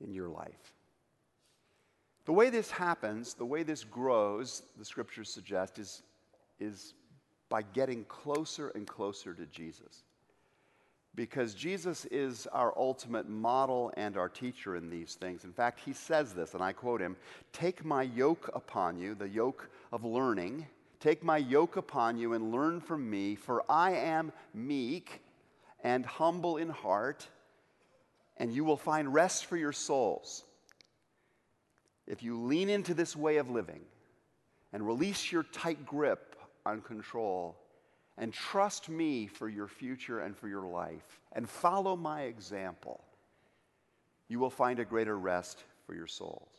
in 0.00 0.12
your 0.12 0.28
life? 0.28 0.72
The 2.26 2.32
way 2.32 2.50
this 2.50 2.70
happens, 2.70 3.34
the 3.34 3.46
way 3.46 3.62
this 3.62 3.84
grows, 3.84 4.62
the 4.78 4.84
scriptures 4.84 5.32
suggest, 5.32 5.78
is, 5.78 6.02
is 6.58 6.94
by 7.48 7.62
getting 7.62 8.04
closer 8.04 8.68
and 8.70 8.86
closer 8.86 9.34
to 9.34 9.46
Jesus. 9.46 10.04
Because 11.16 11.54
Jesus 11.54 12.04
is 12.06 12.46
our 12.52 12.72
ultimate 12.76 13.28
model 13.28 13.92
and 13.96 14.16
our 14.16 14.28
teacher 14.28 14.76
in 14.76 14.88
these 14.88 15.14
things. 15.14 15.44
In 15.44 15.52
fact, 15.52 15.80
he 15.84 15.92
says 15.92 16.32
this, 16.32 16.54
and 16.54 16.62
I 16.62 16.72
quote 16.72 17.00
him 17.00 17.16
Take 17.52 17.84
my 17.84 18.02
yoke 18.02 18.48
upon 18.54 18.96
you, 18.98 19.14
the 19.14 19.28
yoke 19.28 19.68
of 19.92 20.04
learning. 20.04 20.66
Take 21.00 21.24
my 21.24 21.38
yoke 21.38 21.76
upon 21.76 22.18
you 22.18 22.34
and 22.34 22.52
learn 22.52 22.80
from 22.80 23.08
me, 23.08 23.34
for 23.34 23.64
I 23.68 23.92
am 23.92 24.32
meek 24.54 25.22
and 25.82 26.04
humble 26.04 26.58
in 26.58 26.68
heart, 26.68 27.26
and 28.36 28.52
you 28.52 28.64
will 28.64 28.76
find 28.76 29.12
rest 29.12 29.46
for 29.46 29.56
your 29.56 29.72
souls. 29.72 30.44
If 32.10 32.24
you 32.24 32.42
lean 32.42 32.68
into 32.68 32.92
this 32.92 33.14
way 33.14 33.36
of 33.36 33.50
living 33.50 33.82
and 34.72 34.84
release 34.84 35.30
your 35.30 35.44
tight 35.44 35.86
grip 35.86 36.34
on 36.66 36.80
control 36.80 37.56
and 38.18 38.32
trust 38.32 38.88
me 38.88 39.28
for 39.28 39.48
your 39.48 39.68
future 39.68 40.18
and 40.18 40.36
for 40.36 40.48
your 40.48 40.66
life 40.66 41.20
and 41.34 41.48
follow 41.48 41.94
my 41.94 42.22
example, 42.22 43.04
you 44.26 44.40
will 44.40 44.50
find 44.50 44.80
a 44.80 44.84
greater 44.84 45.16
rest 45.16 45.62
for 45.86 45.94
your 45.94 46.08
souls. 46.08 46.50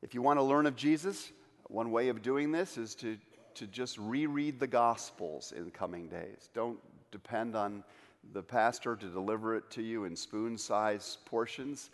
If 0.00 0.14
you 0.14 0.22
want 0.22 0.38
to 0.38 0.42
learn 0.42 0.64
of 0.64 0.76
Jesus, 0.76 1.30
one 1.68 1.90
way 1.90 2.08
of 2.08 2.22
doing 2.22 2.52
this 2.52 2.78
is 2.78 2.94
to, 2.96 3.18
to 3.56 3.66
just 3.66 3.98
reread 3.98 4.58
the 4.58 4.66
Gospels 4.66 5.52
in 5.54 5.70
coming 5.70 6.08
days. 6.08 6.48
Don't 6.54 6.78
depend 7.12 7.54
on 7.54 7.84
the 8.32 8.42
pastor 8.42 8.96
to 8.96 9.06
deliver 9.08 9.54
it 9.54 9.70
to 9.72 9.82
you 9.82 10.04
in 10.04 10.16
spoon 10.16 10.56
sized 10.56 11.18
portions. 11.26 11.90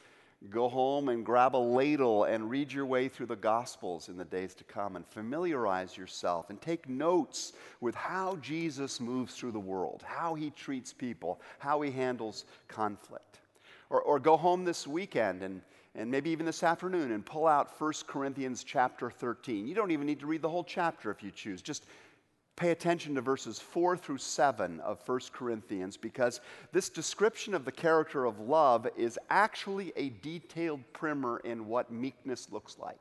Go 0.48 0.70
home 0.70 1.10
and 1.10 1.24
grab 1.24 1.54
a 1.54 1.58
ladle 1.58 2.24
and 2.24 2.48
read 2.48 2.72
your 2.72 2.86
way 2.86 3.08
through 3.08 3.26
the 3.26 3.36
Gospels 3.36 4.08
in 4.08 4.16
the 4.16 4.24
days 4.24 4.54
to 4.54 4.64
come 4.64 4.96
and 4.96 5.06
familiarize 5.06 5.98
yourself 5.98 6.48
and 6.48 6.58
take 6.62 6.88
notes 6.88 7.52
with 7.82 7.94
how 7.94 8.36
Jesus 8.36 9.00
moves 9.00 9.34
through 9.34 9.52
the 9.52 9.60
world, 9.60 10.02
how 10.02 10.34
he 10.34 10.48
treats 10.48 10.94
people, 10.94 11.42
how 11.58 11.82
he 11.82 11.90
handles 11.90 12.46
conflict. 12.68 13.40
Or, 13.90 14.00
or 14.00 14.18
go 14.18 14.38
home 14.38 14.64
this 14.64 14.86
weekend 14.86 15.42
and, 15.42 15.60
and 15.94 16.10
maybe 16.10 16.30
even 16.30 16.46
this 16.46 16.62
afternoon 16.62 17.12
and 17.12 17.26
pull 17.26 17.46
out 17.46 17.78
1 17.78 17.92
Corinthians 18.06 18.64
chapter 18.64 19.10
13. 19.10 19.68
You 19.68 19.74
don't 19.74 19.90
even 19.90 20.06
need 20.06 20.20
to 20.20 20.26
read 20.26 20.40
the 20.40 20.48
whole 20.48 20.64
chapter 20.64 21.10
if 21.10 21.22
you 21.22 21.30
choose. 21.30 21.60
Just 21.60 21.84
pay 22.60 22.72
attention 22.72 23.14
to 23.14 23.22
verses 23.22 23.58
4 23.58 23.96
through 23.96 24.18
7 24.18 24.80
of 24.80 25.00
1 25.06 25.20
Corinthians 25.32 25.96
because 25.96 26.42
this 26.72 26.90
description 26.90 27.54
of 27.54 27.64
the 27.64 27.72
character 27.72 28.26
of 28.26 28.38
love 28.38 28.86
is 28.98 29.18
actually 29.30 29.94
a 29.96 30.10
detailed 30.20 30.80
primer 30.92 31.38
in 31.38 31.66
what 31.66 31.90
meekness 31.90 32.52
looks 32.52 32.76
like. 32.78 33.00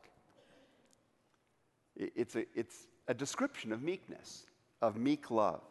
It's 1.97 2.37
a, 2.37 2.45
it's 2.55 2.87
a 3.09 3.13
description 3.13 3.73
of 3.73 3.81
meekness, 3.81 4.45
of 4.81 4.95
meek 4.95 5.29
love. 5.29 5.61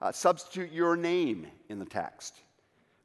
Uh, 0.00 0.12
substitute 0.12 0.70
your 0.70 0.94
name 0.94 1.48
in 1.68 1.80
the 1.80 1.84
text 1.84 2.42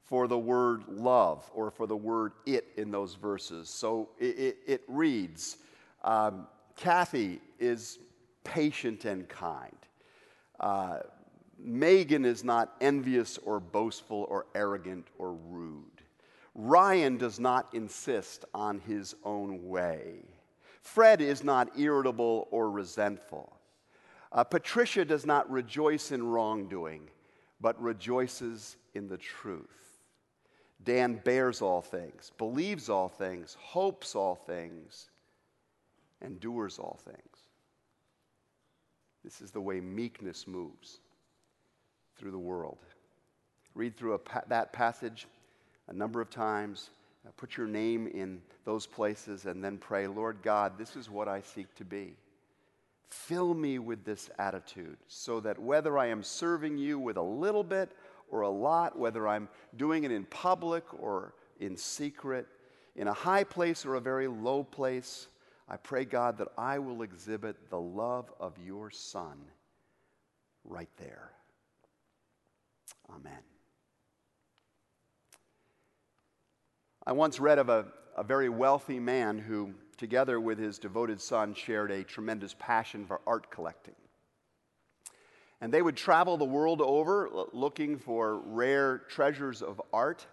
for 0.03 0.27
the 0.27 0.37
word 0.37 0.83
love 0.87 1.49
or 1.51 1.71
for 1.71 1.87
the 1.87 1.97
word 1.97 2.33
it 2.45 2.67
in 2.77 2.91
those 2.91 3.15
verses. 3.15 3.69
So 3.71 4.09
it, 4.19 4.37
it, 4.37 4.57
it 4.67 4.81
reads 4.87 5.57
um, 6.03 6.45
Kathy 6.75 7.41
is 7.57 7.97
patient 8.43 9.05
and 9.05 9.27
kind. 9.27 9.75
Uh, 10.59 10.99
Megan 11.57 12.25
is 12.25 12.43
not 12.43 12.75
envious 12.79 13.37
or 13.39 13.59
boastful 13.59 14.25
or 14.29 14.45
arrogant 14.55 15.07
or 15.17 15.33
rude. 15.33 15.83
Ryan 16.55 17.17
does 17.17 17.39
not 17.39 17.73
insist 17.73 18.45
on 18.53 18.79
his 18.79 19.15
own 19.23 19.67
way. 19.67 20.23
Fred 20.81 21.21
is 21.21 21.43
not 21.43 21.77
irritable 21.77 22.47
or 22.51 22.71
resentful. 22.71 23.53
Uh, 24.31 24.43
Patricia 24.43 25.05
does 25.05 25.25
not 25.25 25.49
rejoice 25.49 26.11
in 26.11 26.23
wrongdoing, 26.23 27.09
but 27.61 27.81
rejoices 27.81 28.77
in 28.93 29.07
the 29.07 29.17
truth. 29.17 29.67
Dan 30.83 31.15
bears 31.23 31.61
all 31.61 31.81
things, 31.81 32.31
believes 32.37 32.89
all 32.89 33.09
things, 33.09 33.57
hopes 33.59 34.15
all 34.15 34.35
things, 34.35 35.09
endures 36.21 36.79
all 36.79 36.99
things. 37.03 37.38
This 39.23 39.41
is 39.41 39.51
the 39.51 39.61
way 39.61 39.79
meekness 39.79 40.47
moves 40.47 40.99
through 42.17 42.31
the 42.31 42.37
world. 42.37 42.77
Read 43.75 43.95
through 43.95 44.17
pa- 44.19 44.43
that 44.47 44.73
passage 44.73 45.27
a 45.87 45.93
number 45.93 46.21
of 46.21 46.29
times, 46.29 46.89
put 47.37 47.57
your 47.57 47.67
name 47.67 48.07
in 48.07 48.41
those 48.65 48.85
places, 48.85 49.45
and 49.45 49.63
then 49.63 49.77
pray, 49.77 50.07
Lord 50.07 50.37
God, 50.41 50.77
this 50.77 50.95
is 50.95 51.09
what 51.09 51.27
I 51.27 51.41
seek 51.41 51.73
to 51.75 51.85
be. 51.85 52.15
Fill 53.09 53.53
me 53.53 53.79
with 53.79 54.05
this 54.05 54.29
attitude 54.37 54.97
so 55.07 55.39
that 55.39 55.57
whether 55.57 55.97
I 55.97 56.07
am 56.07 56.21
serving 56.21 56.77
you 56.77 56.99
with 56.99 57.17
a 57.17 57.21
little 57.21 57.63
bit 57.63 57.91
or 58.29 58.41
a 58.41 58.49
lot, 58.49 58.97
whether 58.97 59.27
I'm 59.27 59.49
doing 59.77 60.03
it 60.03 60.11
in 60.11 60.25
public 60.25 60.83
or 60.99 61.33
in 61.59 61.75
secret, 61.75 62.47
in 62.95 63.07
a 63.07 63.13
high 63.13 63.43
place 63.43 63.85
or 63.85 63.95
a 63.95 64.01
very 64.01 64.27
low 64.27 64.63
place, 64.63 65.27
I 65.69 65.77
pray, 65.77 66.03
God, 66.03 66.39
that 66.39 66.47
I 66.57 66.79
will 66.79 67.03
exhibit 67.03 67.69
the 67.69 67.79
love 67.79 68.31
of 68.39 68.57
your 68.65 68.89
Son 68.89 69.37
right 70.63 70.89
there. 70.97 71.31
Amen. 73.09 73.39
I 77.05 77.11
once 77.11 77.39
read 77.39 77.59
of 77.59 77.69
a, 77.69 77.85
a 78.17 78.23
very 78.23 78.49
wealthy 78.49 78.99
man 78.99 79.37
who, 79.37 79.73
together 79.97 80.39
with 80.39 80.57
his 80.57 80.79
devoted 80.79 81.21
son, 81.21 81.53
shared 81.53 81.91
a 81.91 82.03
tremendous 82.03 82.55
passion 82.59 83.05
for 83.05 83.21
art 83.25 83.49
collecting. 83.49 83.95
And 85.61 85.73
they 85.73 85.81
would 85.81 85.95
travel 85.95 86.37
the 86.37 86.45
world 86.45 86.81
over 86.81 87.29
looking 87.51 87.97
for 87.97 88.39
rare 88.39 88.99
treasures 89.09 89.61
of 89.61 89.81
art 89.91 90.25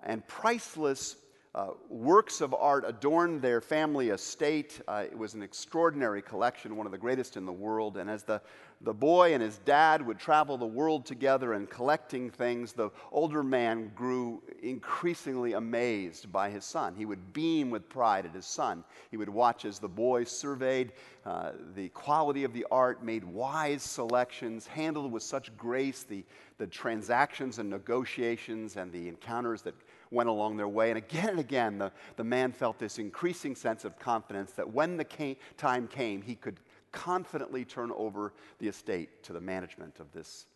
and 0.00 0.26
priceless 0.26 1.16
uh, 1.54 1.68
works 1.90 2.40
of 2.40 2.54
art 2.54 2.84
adorned 2.86 3.42
their 3.42 3.60
family 3.60 4.08
estate. 4.08 4.80
Uh, 4.88 5.04
it 5.04 5.16
was 5.16 5.34
an 5.34 5.42
extraordinary 5.42 6.22
collection, 6.22 6.76
one 6.76 6.86
of 6.86 6.92
the 6.92 6.98
greatest 6.98 7.36
in 7.36 7.44
the 7.44 7.52
world. 7.52 7.98
And 7.98 8.08
as 8.08 8.22
the, 8.22 8.40
the 8.84 8.92
boy 8.92 9.32
and 9.32 9.42
his 9.42 9.58
dad 9.58 10.04
would 10.04 10.18
travel 10.18 10.58
the 10.58 10.66
world 10.66 11.06
together 11.06 11.52
and 11.52 11.70
collecting 11.70 12.30
things, 12.30 12.72
the 12.72 12.90
older 13.12 13.42
man 13.42 13.92
grew 13.94 14.42
increasingly 14.62 15.52
amazed 15.52 16.32
by 16.32 16.50
his 16.50 16.64
son. 16.64 16.94
He 16.96 17.04
would 17.04 17.32
beam 17.32 17.70
with 17.70 17.88
pride 17.88 18.26
at 18.26 18.34
his 18.34 18.46
son. 18.46 18.82
He 19.10 19.16
would 19.16 19.28
watch 19.28 19.64
as 19.64 19.78
the 19.78 19.88
boy 19.88 20.24
surveyed 20.24 20.92
uh, 21.24 21.52
the 21.76 21.90
quality 21.90 22.42
of 22.42 22.52
the 22.52 22.66
art, 22.72 23.04
made 23.04 23.22
wise 23.22 23.82
selections, 23.82 24.66
handled 24.66 25.12
with 25.12 25.22
such 25.22 25.56
grace 25.56 26.02
the, 26.02 26.24
the 26.58 26.66
transactions 26.66 27.58
and 27.58 27.70
negotiations 27.70 28.76
and 28.76 28.90
the 28.90 29.06
encounters 29.06 29.62
that 29.62 29.74
went 30.10 30.28
along 30.28 30.56
their 30.56 30.68
way. 30.68 30.90
And 30.90 30.98
again 30.98 31.28
and 31.30 31.38
again, 31.38 31.78
the, 31.78 31.92
the 32.16 32.24
man 32.24 32.50
felt 32.52 32.78
this 32.78 32.98
increasing 32.98 33.54
sense 33.54 33.84
of 33.84 33.98
confidence 33.98 34.50
that 34.52 34.68
when 34.68 34.96
the 34.96 35.04
came, 35.04 35.36
time 35.56 35.86
came, 35.86 36.20
he 36.20 36.34
could 36.34 36.58
confidently 36.92 37.64
turn 37.64 37.90
over 37.96 38.32
the 38.58 38.68
estate 38.68 39.22
to 39.24 39.32
the 39.32 39.40
management 39.40 39.98
of 40.00 40.12
this, 40.12 40.46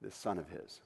this 0.00 0.14
son 0.14 0.38
of 0.38 0.48
his. 0.48 0.80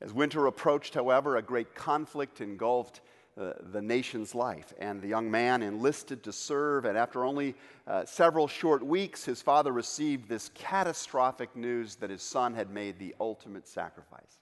As 0.00 0.12
winter 0.12 0.46
approached, 0.46 0.94
however, 0.94 1.36
a 1.36 1.42
great 1.42 1.74
conflict 1.74 2.40
engulfed 2.40 3.02
uh, 3.40 3.52
the 3.72 3.80
nation's 3.80 4.34
life. 4.34 4.74
And 4.78 5.00
the 5.00 5.08
young 5.08 5.30
man 5.30 5.62
enlisted 5.62 6.22
to 6.24 6.32
serve, 6.32 6.84
and 6.84 6.98
after 6.98 7.24
only 7.24 7.54
uh, 7.86 8.04
several 8.04 8.46
short 8.46 8.84
weeks, 8.84 9.24
his 9.24 9.40
father 9.40 9.72
received 9.72 10.28
this 10.28 10.50
catastrophic 10.54 11.54
news 11.56 11.94
that 11.96 12.10
his 12.10 12.22
son 12.22 12.54
had 12.54 12.70
made 12.70 12.98
the 12.98 13.14
ultimate 13.20 13.66
sacrifice 13.66 14.40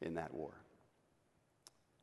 in 0.00 0.14
that 0.14 0.32
war. 0.32 0.54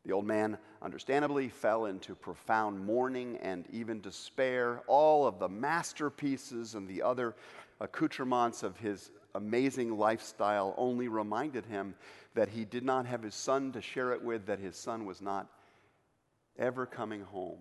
The 0.06 0.14
old 0.14 0.26
man, 0.26 0.58
understandably, 0.82 1.50
fell 1.50 1.86
into 1.86 2.16
profound 2.16 2.86
mourning 2.86 3.38
and 3.38 3.66
even 3.70 4.02
despair. 4.02 4.82
All 4.88 5.28
of 5.28 5.40
the 5.40 5.50
masterpieces 5.50 6.76
and 6.76 6.88
the 6.88 7.02
other 7.02 7.36
accoutrements 7.82 8.64
of 8.64 8.78
his 8.78 9.12
amazing 9.36 9.98
lifestyle 9.98 10.74
only 10.78 11.08
reminded 11.08 11.66
him 11.66 11.96
that 12.34 12.50
he 12.50 12.66
did 12.66 12.84
not 12.84 13.06
have 13.06 13.22
his 13.22 13.36
son 13.36 13.72
to 13.74 13.82
share 13.82 14.14
it 14.14 14.24
with, 14.24 14.46
that 14.46 14.60
his 14.60 14.76
son 14.76 15.06
was 15.06 15.22
not 15.22 15.48
ever 16.58 16.86
coming 16.86 17.22
home. 17.22 17.60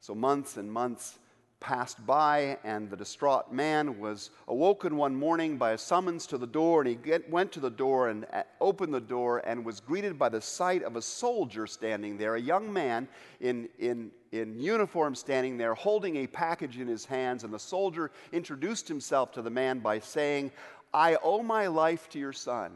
So, 0.00 0.14
months 0.14 0.56
and 0.56 0.70
months 0.70 1.18
passed 1.60 2.04
by, 2.06 2.58
and 2.64 2.90
the 2.90 2.96
distraught 2.96 3.52
man 3.52 3.98
was 3.98 4.30
awoken 4.46 4.96
one 4.96 5.14
morning 5.14 5.56
by 5.56 5.72
a 5.72 5.78
summons 5.78 6.26
to 6.26 6.38
the 6.38 6.46
door, 6.46 6.82
and 6.82 6.88
he 6.88 6.94
get, 6.94 7.28
went 7.30 7.50
to 7.52 7.60
the 7.60 7.70
door 7.70 8.08
and 8.08 8.26
uh, 8.32 8.42
opened 8.60 8.92
the 8.92 9.00
door 9.00 9.38
and 9.38 9.64
was 9.64 9.80
greeted 9.80 10.18
by 10.18 10.28
the 10.28 10.40
sight 10.40 10.82
of 10.82 10.96
a 10.96 11.02
soldier 11.02 11.66
standing 11.66 12.18
there, 12.18 12.34
a 12.34 12.40
young 12.40 12.72
man 12.72 13.08
in, 13.40 13.68
in, 13.78 14.10
in 14.32 14.60
uniform 14.60 15.14
standing 15.14 15.56
there, 15.56 15.74
holding 15.74 16.16
a 16.16 16.26
package 16.26 16.78
in 16.78 16.86
his 16.86 17.04
hands. 17.04 17.42
And 17.42 17.52
the 17.52 17.58
soldier 17.58 18.10
introduced 18.32 18.86
himself 18.86 19.32
to 19.32 19.42
the 19.42 19.50
man 19.50 19.78
by 19.78 19.98
saying, 19.98 20.52
I 20.92 21.16
owe 21.22 21.42
my 21.42 21.66
life 21.66 22.08
to 22.10 22.18
your 22.18 22.32
son. 22.32 22.72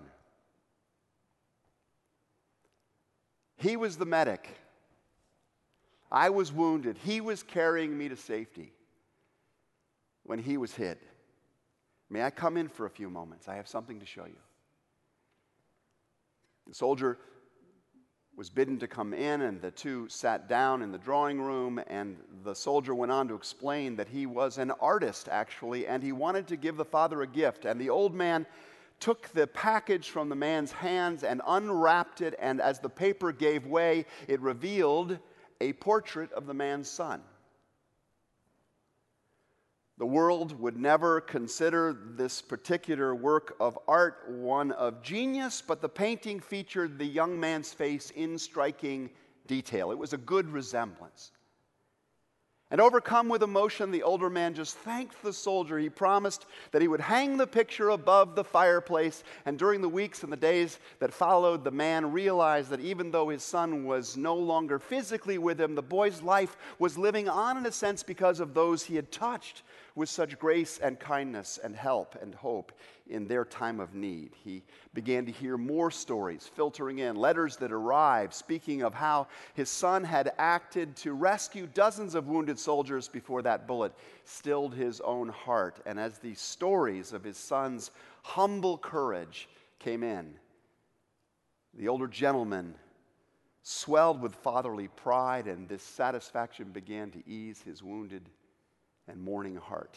He 3.56 3.76
was 3.76 3.96
the 3.98 4.06
medic. 4.06 4.48
I 6.10 6.30
was 6.30 6.52
wounded. 6.52 6.98
He 7.04 7.20
was 7.20 7.42
carrying 7.42 7.96
me 7.96 8.08
to 8.08 8.16
safety 8.16 8.72
when 10.24 10.38
he 10.38 10.56
was 10.56 10.74
hid. 10.74 10.98
May 12.08 12.24
I 12.24 12.30
come 12.30 12.56
in 12.56 12.68
for 12.68 12.86
a 12.86 12.90
few 12.90 13.08
moments? 13.08 13.48
I 13.48 13.54
have 13.54 13.68
something 13.68 14.00
to 14.00 14.06
show 14.06 14.24
you. 14.24 14.40
The 16.66 16.74
soldier 16.74 17.18
was 18.36 18.50
bidden 18.50 18.78
to 18.78 18.88
come 18.88 19.12
in, 19.12 19.42
and 19.42 19.60
the 19.60 19.70
two 19.70 20.08
sat 20.08 20.48
down 20.48 20.82
in 20.82 20.90
the 20.90 20.98
drawing 20.98 21.40
room. 21.40 21.80
And 21.86 22.16
the 22.42 22.54
soldier 22.54 22.94
went 22.94 23.12
on 23.12 23.28
to 23.28 23.34
explain 23.34 23.96
that 23.96 24.08
he 24.08 24.26
was 24.26 24.58
an 24.58 24.72
artist, 24.80 25.28
actually, 25.28 25.86
and 25.86 26.02
he 26.02 26.12
wanted 26.12 26.48
to 26.48 26.56
give 26.56 26.76
the 26.76 26.84
father 26.84 27.22
a 27.22 27.26
gift. 27.26 27.64
And 27.64 27.80
the 27.80 27.90
old 27.90 28.14
man 28.14 28.46
took 28.98 29.28
the 29.28 29.46
package 29.46 30.10
from 30.10 30.28
the 30.28 30.36
man's 30.36 30.72
hands 30.72 31.22
and 31.24 31.40
unwrapped 31.46 32.20
it, 32.20 32.34
and 32.38 32.60
as 32.60 32.80
the 32.80 32.88
paper 32.88 33.32
gave 33.32 33.66
way, 33.66 34.06
it 34.28 34.40
revealed 34.40 35.18
a 35.60 35.72
portrait 35.74 36.32
of 36.32 36.46
the 36.46 36.54
man's 36.54 36.90
son. 36.90 37.22
The 39.98 40.06
world 40.06 40.58
would 40.58 40.78
never 40.78 41.20
consider 41.20 41.92
this 41.92 42.40
particular 42.40 43.14
work 43.14 43.54
of 43.60 43.78
art 43.86 44.24
one 44.30 44.72
of 44.72 45.02
genius, 45.02 45.62
but 45.66 45.82
the 45.82 45.90
painting 45.90 46.40
featured 46.40 46.98
the 46.98 47.04
young 47.04 47.38
man's 47.38 47.74
face 47.74 48.10
in 48.12 48.38
striking 48.38 49.10
detail. 49.46 49.90
It 49.90 49.98
was 49.98 50.14
a 50.14 50.18
good 50.18 50.48
resemblance. 50.48 51.32
And 52.72 52.80
overcome 52.80 53.28
with 53.28 53.42
emotion, 53.42 53.90
the 53.90 54.04
older 54.04 54.30
man 54.30 54.54
just 54.54 54.76
thanked 54.76 55.20
the 55.22 55.32
soldier. 55.32 55.76
He 55.76 55.88
promised 55.88 56.46
that 56.70 56.80
he 56.80 56.86
would 56.86 57.00
hang 57.00 57.36
the 57.36 57.46
picture 57.46 57.88
above 57.88 58.36
the 58.36 58.44
fireplace. 58.44 59.24
And 59.44 59.58
during 59.58 59.80
the 59.80 59.88
weeks 59.88 60.22
and 60.22 60.32
the 60.32 60.36
days 60.36 60.78
that 61.00 61.12
followed, 61.12 61.64
the 61.64 61.72
man 61.72 62.12
realized 62.12 62.70
that 62.70 62.80
even 62.80 63.10
though 63.10 63.28
his 63.28 63.42
son 63.42 63.84
was 63.84 64.16
no 64.16 64.36
longer 64.36 64.78
physically 64.78 65.36
with 65.36 65.60
him, 65.60 65.74
the 65.74 65.82
boy's 65.82 66.22
life 66.22 66.56
was 66.78 66.96
living 66.96 67.28
on 67.28 67.56
in 67.56 67.66
a 67.66 67.72
sense 67.72 68.04
because 68.04 68.38
of 68.38 68.54
those 68.54 68.84
he 68.84 68.94
had 68.94 69.10
touched 69.10 69.62
with 69.94 70.08
such 70.08 70.38
grace 70.38 70.78
and 70.78 70.98
kindness 70.98 71.58
and 71.62 71.74
help 71.74 72.16
and 72.20 72.34
hope 72.34 72.72
in 73.08 73.26
their 73.26 73.44
time 73.44 73.80
of 73.80 73.94
need. 73.94 74.32
He 74.44 74.62
began 74.94 75.26
to 75.26 75.32
hear 75.32 75.56
more 75.56 75.90
stories 75.90 76.46
filtering 76.46 76.98
in, 76.98 77.16
letters 77.16 77.56
that 77.56 77.72
arrived, 77.72 78.32
speaking 78.32 78.82
of 78.82 78.94
how 78.94 79.26
his 79.54 79.68
son 79.68 80.04
had 80.04 80.32
acted 80.38 80.96
to 80.96 81.12
rescue 81.12 81.66
dozens 81.66 82.14
of 82.14 82.28
wounded 82.28 82.58
soldiers 82.58 83.08
before 83.08 83.42
that 83.42 83.66
bullet 83.66 83.92
stilled 84.24 84.74
his 84.74 85.00
own 85.00 85.28
heart. 85.28 85.80
And 85.86 85.98
as 85.98 86.18
the 86.18 86.34
stories 86.34 87.12
of 87.12 87.24
his 87.24 87.36
son's 87.36 87.90
humble 88.22 88.78
courage 88.78 89.48
came 89.78 90.02
in, 90.02 90.34
the 91.74 91.88
older 91.88 92.08
gentleman 92.08 92.74
swelled 93.62 94.20
with 94.20 94.34
fatherly 94.34 94.88
pride, 94.88 95.46
and 95.46 95.68
this 95.68 95.82
satisfaction 95.82 96.70
began 96.70 97.10
to 97.10 97.28
ease 97.28 97.62
his 97.62 97.82
wounded 97.82 98.28
and 99.10 99.20
mourning 99.20 99.56
heart. 99.56 99.96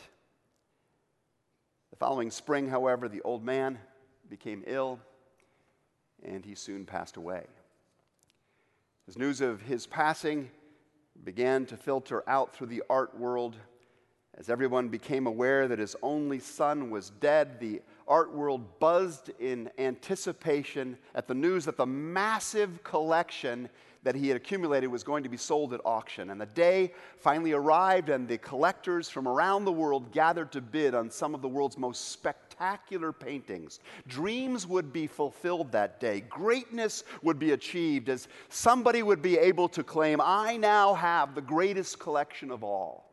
The 1.91 1.97
following 1.97 2.31
spring, 2.31 2.69
however, 2.69 3.07
the 3.07 3.21
old 3.21 3.43
man 3.43 3.77
became 4.29 4.63
ill 4.65 4.99
and 6.23 6.43
he 6.43 6.55
soon 6.55 6.85
passed 6.85 7.17
away. 7.17 7.45
As 9.07 9.17
news 9.17 9.41
of 9.41 9.61
his 9.61 9.85
passing 9.85 10.49
began 11.23 11.65
to 11.67 11.77
filter 11.77 12.23
out 12.27 12.55
through 12.55 12.67
the 12.67 12.83
art 12.89 13.17
world, 13.19 13.57
as 14.35 14.49
everyone 14.49 14.89
became 14.89 15.27
aware 15.27 15.67
that 15.67 15.77
his 15.77 15.95
only 16.01 16.39
son 16.39 16.89
was 16.89 17.11
dead, 17.11 17.59
the 17.59 17.81
art 18.07 18.33
world 18.33 18.79
buzzed 18.79 19.29
in 19.39 19.69
anticipation 19.77 20.97
at 21.13 21.27
the 21.27 21.35
news 21.35 21.65
that 21.65 21.77
the 21.77 21.85
massive 21.85 22.83
collection 22.83 23.69
that 24.03 24.15
he 24.15 24.27
had 24.27 24.35
accumulated 24.37 24.91
was 24.91 25.03
going 25.03 25.23
to 25.23 25.29
be 25.29 25.37
sold 25.37 25.73
at 25.73 25.79
auction. 25.85 26.29
And 26.29 26.39
the 26.39 26.45
day 26.45 26.93
finally 27.17 27.53
arrived, 27.53 28.09
and 28.09 28.27
the 28.27 28.37
collectors 28.37 29.09
from 29.09 29.27
around 29.27 29.65
the 29.65 29.71
world 29.71 30.11
gathered 30.11 30.51
to 30.51 30.61
bid 30.61 30.93
on 30.93 31.09
some 31.09 31.33
of 31.33 31.41
the 31.41 31.47
world's 31.47 31.77
most 31.77 32.09
spectacular 32.09 33.13
paintings. 33.13 33.79
Dreams 34.07 34.67
would 34.67 34.91
be 34.91 35.07
fulfilled 35.07 35.71
that 35.71 35.99
day, 35.99 36.21
greatness 36.21 37.03
would 37.21 37.39
be 37.39 37.51
achieved 37.51 38.09
as 38.09 38.27
somebody 38.49 39.03
would 39.03 39.21
be 39.21 39.37
able 39.37 39.69
to 39.69 39.83
claim, 39.83 40.19
I 40.21 40.57
now 40.57 40.93
have 40.93 41.33
the 41.33 41.41
greatest 41.41 41.99
collection 41.99 42.51
of 42.51 42.63
all. 42.63 43.09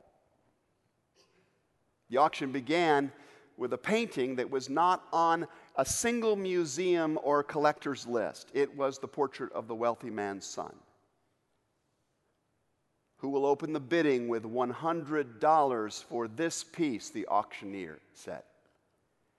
The 2.11 2.17
auction 2.17 2.51
began 2.51 3.13
with 3.57 3.73
a 3.73 3.79
painting 3.79 4.37
that 4.37 4.51
was 4.51 4.69
not 4.69 5.05
on 5.13 5.47
a 5.81 5.85
single 5.87 6.37
museum 6.37 7.19
or 7.23 7.43
collector's 7.43 8.07
list. 8.07 8.51
It 8.53 8.77
was 8.77 8.99
the 8.99 9.09
portrait 9.09 9.51
of 9.53 9.67
the 9.67 9.75
wealthy 9.75 10.11
man's 10.11 10.45
son. 10.45 10.75
Who 13.17 13.31
will 13.31 13.47
open 13.47 13.73
the 13.73 13.81
bidding 13.81 14.29
with 14.29 14.43
$100 14.43 16.05
for 16.05 16.29
this 16.29 16.63
piece? 16.63 17.09
The 17.09 17.27
auctioneer 17.29 17.99
said. 18.13 18.43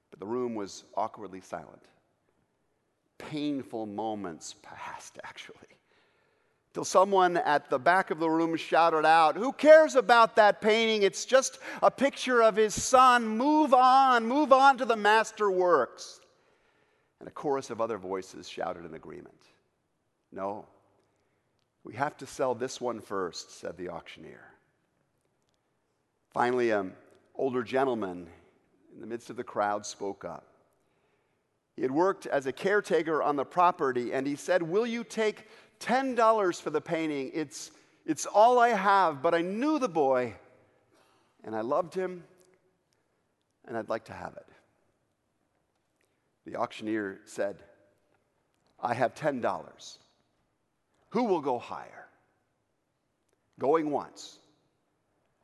But 0.10 0.19
the 0.19 0.25
room 0.25 0.56
was 0.56 0.84
awkwardly 0.97 1.41
silent. 1.41 1.84
Painful 3.19 3.86
moments 3.86 4.56
passed, 4.63 5.19
actually 5.23 5.67
till 6.73 6.86
someone 6.86 7.36
at 7.36 7.69
the 7.69 7.77
back 7.77 8.12
of 8.12 8.19
the 8.19 8.30
room 8.30 8.56
shouted 8.56 9.06
out, 9.06 9.36
Who 9.36 9.51
cares 9.51 9.95
about 9.95 10.38
that 10.38 10.62
painting? 10.62 11.04
It's 11.04 11.25
just 11.25 11.60
a 11.84 11.91
picture 11.91 12.41
of 12.41 12.56
his 12.56 12.73
son. 12.73 13.27
Move 13.27 13.73
on, 13.73 14.25
move 14.25 14.54
on 14.54 14.77
to 14.77 14.86
the 14.86 14.95
masterworks. 14.95 16.20
And 17.21 17.27
a 17.27 17.31
chorus 17.31 17.69
of 17.69 17.79
other 17.79 17.99
voices 17.99 18.49
shouted 18.49 18.84
in 18.84 18.95
agreement. 18.95 19.43
No, 20.31 20.65
we 21.84 21.93
have 21.93 22.17
to 22.17 22.25
sell 22.25 22.55
this 22.55 22.81
one 22.81 22.99
first, 22.99 23.60
said 23.60 23.77
the 23.77 23.89
auctioneer. 23.89 24.43
Finally, 26.31 26.71
an 26.71 26.93
older 27.36 27.62
gentleman 27.62 28.27
in 28.91 29.01
the 29.01 29.05
midst 29.05 29.29
of 29.29 29.36
the 29.36 29.43
crowd, 29.43 29.86
spoke 29.86 30.25
up. 30.25 30.47
He 31.75 31.84
had 31.84 31.91
worked 31.91 32.25
as 32.25 32.47
a 32.47 32.51
caretaker 32.51 33.21
on 33.21 33.36
the 33.36 33.45
property, 33.45 34.13
and 34.13 34.25
he 34.25 34.36
said, 34.36 34.63
Will 34.63 34.88
you 34.88 35.03
take 35.03 35.47
$10 35.79 36.60
for 36.60 36.71
the 36.71 36.81
painting? 36.81 37.29
It's, 37.36 37.69
it's 38.03 38.25
all 38.25 38.57
I 38.57 38.69
have, 38.69 39.21
but 39.21 39.36
I 39.36 39.41
knew 39.41 39.77
the 39.77 39.88
boy, 39.88 40.34
and 41.43 41.55
I 41.55 41.62
loved 41.62 41.93
him, 41.93 42.23
and 43.67 43.77
I'd 43.77 43.89
like 43.89 44.05
to 44.05 44.13
have 44.13 44.36
it. 44.38 44.51
The 46.45 46.56
auctioneer 46.56 47.19
said, 47.25 47.58
I 48.80 48.93
have 48.93 49.13
$10. 49.13 49.97
Who 51.10 51.23
will 51.23 51.41
go 51.41 51.60
higher? 51.60 52.08
Going 53.60 53.91
once, 53.91 54.39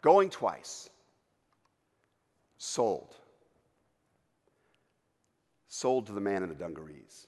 going 0.01 0.29
twice, 0.29 0.89
sold. 2.57 3.13
Sold 5.67 6.07
to 6.07 6.13
the 6.13 6.21
man 6.21 6.41
in 6.41 6.49
the 6.49 6.55
dungarees. 6.55 7.27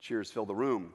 Cheers 0.00 0.30
filled 0.30 0.48
the 0.48 0.54
room. 0.54 0.92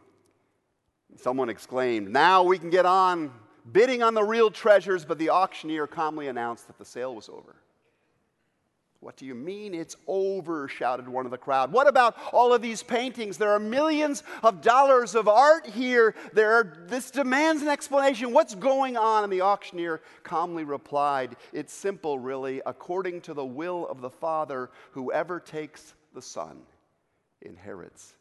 Someone 1.17 1.49
exclaimed, 1.49 2.09
Now 2.09 2.43
we 2.43 2.57
can 2.59 2.69
get 2.69 2.85
on 2.85 3.33
bidding 3.71 4.03
on 4.03 4.13
the 4.13 4.23
real 4.23 4.51
treasures, 4.51 5.05
but 5.05 5.17
the 5.17 5.29
auctioneer 5.31 5.87
calmly 5.87 6.27
announced 6.27 6.67
that 6.67 6.77
the 6.77 6.85
sale 6.85 7.15
was 7.15 7.29
over. 7.29 7.55
What 9.01 9.15
do 9.15 9.25
you 9.25 9.33
mean 9.33 9.73
it's 9.73 9.95
over? 10.07 10.67
shouted 10.67 11.07
one 11.07 11.25
of 11.25 11.31
the 11.31 11.37
crowd. 11.37 11.71
What 11.71 11.87
about 11.87 12.17
all 12.33 12.53
of 12.53 12.61
these 12.61 12.83
paintings? 12.83 13.37
There 13.37 13.51
are 13.51 13.59
millions 13.59 14.23
of 14.43 14.61
dollars 14.61 15.15
of 15.15 15.29
art 15.29 15.65
here. 15.65 16.15
There 16.33 16.53
are, 16.53 16.77
this 16.85 17.09
demands 17.09 17.61
an 17.61 17.69
explanation. 17.69 18.33
What's 18.33 18.55
going 18.55 18.97
on? 18.97 19.23
And 19.23 19.31
the 19.31 19.41
auctioneer 19.41 20.01
calmly 20.23 20.65
replied, 20.65 21.37
It's 21.53 21.73
simple, 21.73 22.19
really. 22.19 22.61
According 22.65 23.21
to 23.21 23.33
the 23.33 23.45
will 23.45 23.87
of 23.87 24.01
the 24.01 24.09
Father, 24.09 24.69
whoever 24.91 25.39
takes 25.39 25.93
the 26.13 26.21
Son 26.21 26.59
inherits 27.41 28.15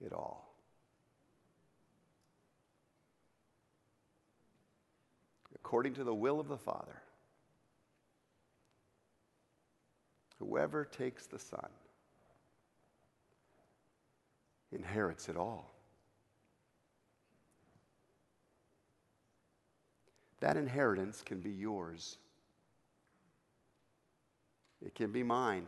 it 0.00 0.14
all. 0.14 0.54
According 5.54 5.94
to 5.94 6.04
the 6.04 6.14
will 6.14 6.40
of 6.40 6.48
the 6.48 6.58
Father, 6.58 7.03
Whoever 10.38 10.84
takes 10.84 11.26
the 11.26 11.38
Son 11.38 11.68
inherits 14.72 15.28
it 15.28 15.36
all. 15.36 15.70
That 20.40 20.56
inheritance 20.56 21.22
can 21.22 21.40
be 21.40 21.50
yours. 21.50 22.18
It 24.84 24.94
can 24.94 25.10
be 25.10 25.22
mine. 25.22 25.66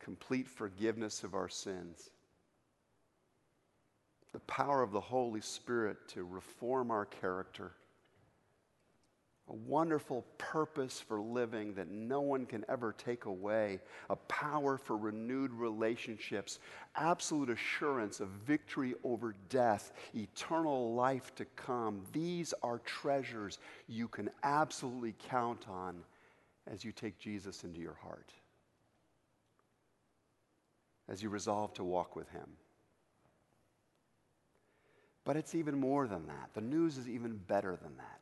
Complete 0.00 0.48
forgiveness 0.48 1.22
of 1.22 1.34
our 1.34 1.48
sins. 1.48 2.10
The 4.32 4.40
power 4.40 4.82
of 4.82 4.90
the 4.90 5.00
Holy 5.00 5.40
Spirit 5.40 6.08
to 6.08 6.24
reform 6.24 6.90
our 6.90 7.04
character 7.04 7.72
a 9.48 9.52
wonderful 9.52 10.24
purpose 10.38 11.00
for 11.00 11.20
living 11.20 11.74
that 11.74 11.90
no 11.90 12.22
one 12.22 12.46
can 12.46 12.64
ever 12.66 12.94
take 12.96 13.26
away, 13.26 13.78
a 14.08 14.16
power 14.16 14.78
for 14.78 14.96
renewed 14.96 15.52
relationships, 15.52 16.60
absolute 16.96 17.50
assurance 17.50 18.20
of 18.20 18.28
victory 18.28 18.94
over 19.04 19.34
death, 19.50 19.92
eternal 20.14 20.94
life 20.94 21.34
to 21.34 21.44
come. 21.56 22.00
These 22.12 22.54
are 22.62 22.78
treasures 22.78 23.58
you 23.86 24.08
can 24.08 24.30
absolutely 24.42 25.14
count 25.28 25.68
on 25.68 26.02
as 26.66 26.82
you 26.82 26.92
take 26.92 27.18
Jesus 27.18 27.64
into 27.64 27.80
your 27.80 27.98
heart, 28.02 28.32
as 31.06 31.22
you 31.22 31.28
resolve 31.28 31.74
to 31.74 31.84
walk 31.84 32.16
with 32.16 32.30
Him. 32.30 32.48
But 35.24 35.36
it's 35.36 35.54
even 35.54 35.78
more 35.78 36.06
than 36.06 36.26
that. 36.28 36.50
The 36.54 36.62
news 36.62 36.96
is 36.96 37.08
even 37.08 37.36
better 37.36 37.76
than 37.76 37.96
that. 37.98 38.20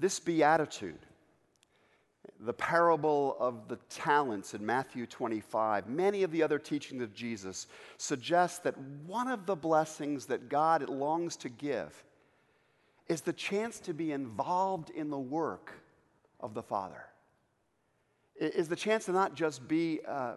This 0.00 0.18
beatitude, 0.18 0.98
the 2.40 2.54
parable 2.54 3.36
of 3.38 3.68
the 3.68 3.76
talents 3.90 4.54
in 4.54 4.64
Matthew 4.64 5.06
25, 5.06 5.88
many 5.88 6.22
of 6.22 6.32
the 6.32 6.42
other 6.42 6.58
teachings 6.58 7.02
of 7.02 7.12
Jesus 7.12 7.66
suggest 7.98 8.64
that 8.64 8.78
one 9.06 9.28
of 9.28 9.44
the 9.44 9.54
blessings 9.54 10.24
that 10.26 10.48
God 10.48 10.88
longs 10.88 11.36
to 11.36 11.50
give 11.50 12.02
is 13.08 13.20
the 13.20 13.34
chance 13.34 13.78
to 13.80 13.92
be 13.92 14.12
involved 14.12 14.88
in 14.88 15.10
the 15.10 15.18
work 15.18 15.70
of 16.40 16.54
the 16.54 16.62
Father. 16.62 17.04
Is 18.36 18.68
the 18.68 18.76
chance 18.76 19.04
to 19.04 19.12
not 19.12 19.34
just 19.34 19.68
be 19.68 20.00
uh, 20.08 20.36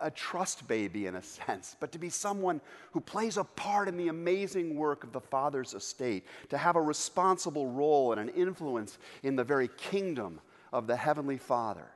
a 0.00 0.10
trust 0.10 0.66
baby 0.68 1.06
in 1.06 1.16
a 1.16 1.22
sense, 1.46 1.76
but 1.80 1.92
to 1.92 1.98
be 1.98 2.10
someone 2.10 2.60
who 2.92 3.00
plays 3.00 3.36
a 3.36 3.44
part 3.44 3.88
in 3.88 3.96
the 3.96 4.08
amazing 4.08 4.76
work 4.76 5.04
of 5.04 5.12
the 5.12 5.20
Father's 5.20 5.74
estate, 5.74 6.26
to 6.48 6.58
have 6.58 6.76
a 6.76 6.82
responsible 6.82 7.68
role 7.68 8.12
and 8.12 8.20
an 8.20 8.28
influence 8.30 8.98
in 9.22 9.36
the 9.36 9.44
very 9.44 9.68
kingdom 9.76 10.40
of 10.72 10.86
the 10.86 10.96
Heavenly 10.96 11.38
Father. 11.38 11.86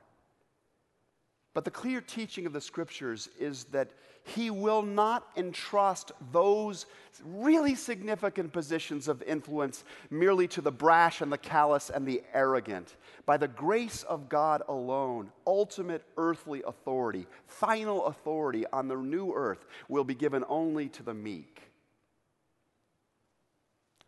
But 1.53 1.65
the 1.65 1.71
clear 1.71 2.01
teaching 2.01 2.45
of 2.45 2.53
the 2.53 2.61
scriptures 2.61 3.29
is 3.39 3.65
that 3.65 3.89
he 4.25 4.49
will 4.49 4.81
not 4.81 5.27
entrust 5.35 6.13
those 6.31 6.85
really 7.23 7.75
significant 7.75 8.53
positions 8.53 9.07
of 9.07 9.21
influence 9.23 9.83
merely 10.09 10.47
to 10.47 10.61
the 10.61 10.71
brash 10.71 11.21
and 11.21 11.31
the 11.31 11.37
callous 11.37 11.89
and 11.89 12.07
the 12.07 12.23
arrogant. 12.33 12.95
By 13.25 13.37
the 13.37 13.49
grace 13.49 14.03
of 14.03 14.29
God 14.29 14.63
alone, 14.67 15.29
ultimate 15.45 16.03
earthly 16.17 16.63
authority, 16.65 17.27
final 17.47 18.05
authority 18.05 18.65
on 18.71 18.87
the 18.87 18.95
new 18.95 19.33
earth 19.33 19.65
will 19.89 20.05
be 20.05 20.15
given 20.15 20.45
only 20.47 20.87
to 20.89 21.03
the 21.03 21.13
meek. 21.13 21.61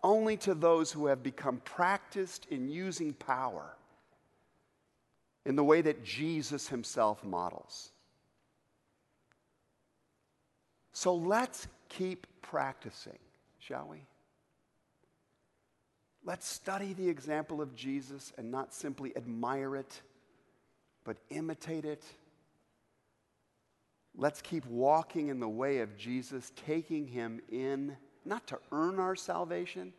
Only 0.01 0.37
to 0.37 0.53
those 0.53 0.91
who 0.91 1.07
have 1.07 1.23
become 1.23 1.61
practiced 1.65 2.47
in 2.49 2.69
using 2.69 3.13
power 3.13 3.75
in 5.45 5.55
the 5.55 5.63
way 5.63 5.81
that 5.81 6.03
Jesus 6.03 6.67
himself 6.67 7.23
models. 7.23 7.91
So 10.91 11.13
let's 11.13 11.67
keep 11.89 12.25
practicing, 12.41 13.19
shall 13.59 13.87
we? 13.89 14.05
Let's 16.23 16.47
study 16.47 16.93
the 16.93 17.07
example 17.07 17.61
of 17.61 17.75
Jesus 17.75 18.33
and 18.37 18.49
not 18.49 18.73
simply 18.73 19.15
admire 19.15 19.75
it, 19.75 20.01
but 21.03 21.17
imitate 21.29 21.85
it. 21.85 22.03
Let's 24.17 24.41
keep 24.41 24.65
walking 24.65 25.27
in 25.27 25.39
the 25.39 25.49
way 25.49 25.79
of 25.79 25.97
Jesus, 25.97 26.51
taking 26.65 27.05
him 27.05 27.41
in, 27.51 27.95
not 28.23 28.47
to 28.47 28.57
earn 28.71 28.99
our 28.99 29.15
salvation, 29.15 29.93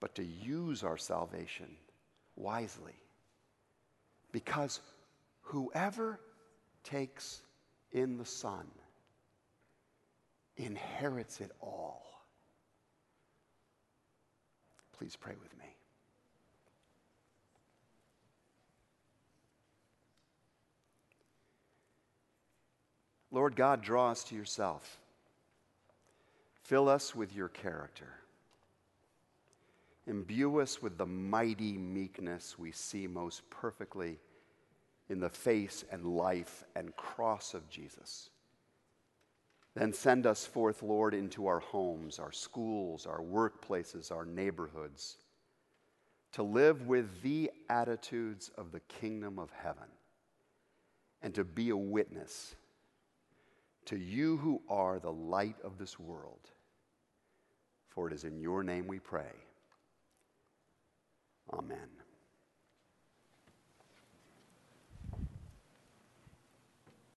but 0.00 0.14
to 0.14 0.24
use 0.24 0.82
our 0.82 0.96
salvation 0.96 1.76
wisely. 2.36 3.01
Because 4.32 4.80
whoever 5.42 6.18
takes 6.82 7.42
in 7.92 8.16
the 8.16 8.24
Son 8.24 8.66
inherits 10.56 11.40
it 11.40 11.52
all. 11.60 12.02
Please 14.98 15.16
pray 15.16 15.34
with 15.42 15.56
me. 15.58 15.64
Lord 23.30 23.56
God, 23.56 23.80
draw 23.82 24.10
us 24.10 24.24
to 24.24 24.34
yourself. 24.34 24.98
Fill 26.62 26.88
us 26.88 27.14
with 27.14 27.34
your 27.34 27.48
character. 27.48 28.08
Imbue 30.06 30.60
us 30.60 30.82
with 30.82 30.98
the 30.98 31.06
mighty 31.06 31.78
meekness 31.78 32.58
we 32.58 32.72
see 32.72 33.06
most 33.06 33.48
perfectly 33.50 34.18
in 35.08 35.20
the 35.20 35.30
face 35.30 35.84
and 35.92 36.16
life 36.16 36.64
and 36.74 36.96
cross 36.96 37.54
of 37.54 37.68
Jesus. 37.68 38.30
Then 39.74 39.92
send 39.92 40.26
us 40.26 40.44
forth, 40.44 40.82
Lord, 40.82 41.14
into 41.14 41.46
our 41.46 41.60
homes, 41.60 42.18
our 42.18 42.32
schools, 42.32 43.06
our 43.06 43.20
workplaces, 43.20 44.10
our 44.10 44.24
neighborhoods, 44.24 45.18
to 46.32 46.42
live 46.42 46.86
with 46.86 47.22
the 47.22 47.50
attitudes 47.68 48.50
of 48.56 48.72
the 48.72 48.80
kingdom 48.80 49.38
of 49.38 49.50
heaven 49.50 49.88
and 51.22 51.34
to 51.34 51.44
be 51.44 51.70
a 51.70 51.76
witness 51.76 52.56
to 53.84 53.96
you 53.96 54.36
who 54.38 54.60
are 54.68 54.98
the 54.98 55.12
light 55.12 55.56
of 55.64 55.78
this 55.78 55.98
world. 55.98 56.50
For 57.88 58.08
it 58.08 58.12
is 58.12 58.24
in 58.24 58.40
your 58.40 58.62
name 58.62 58.86
we 58.86 58.98
pray. 58.98 59.32
Amen. 61.50 62.01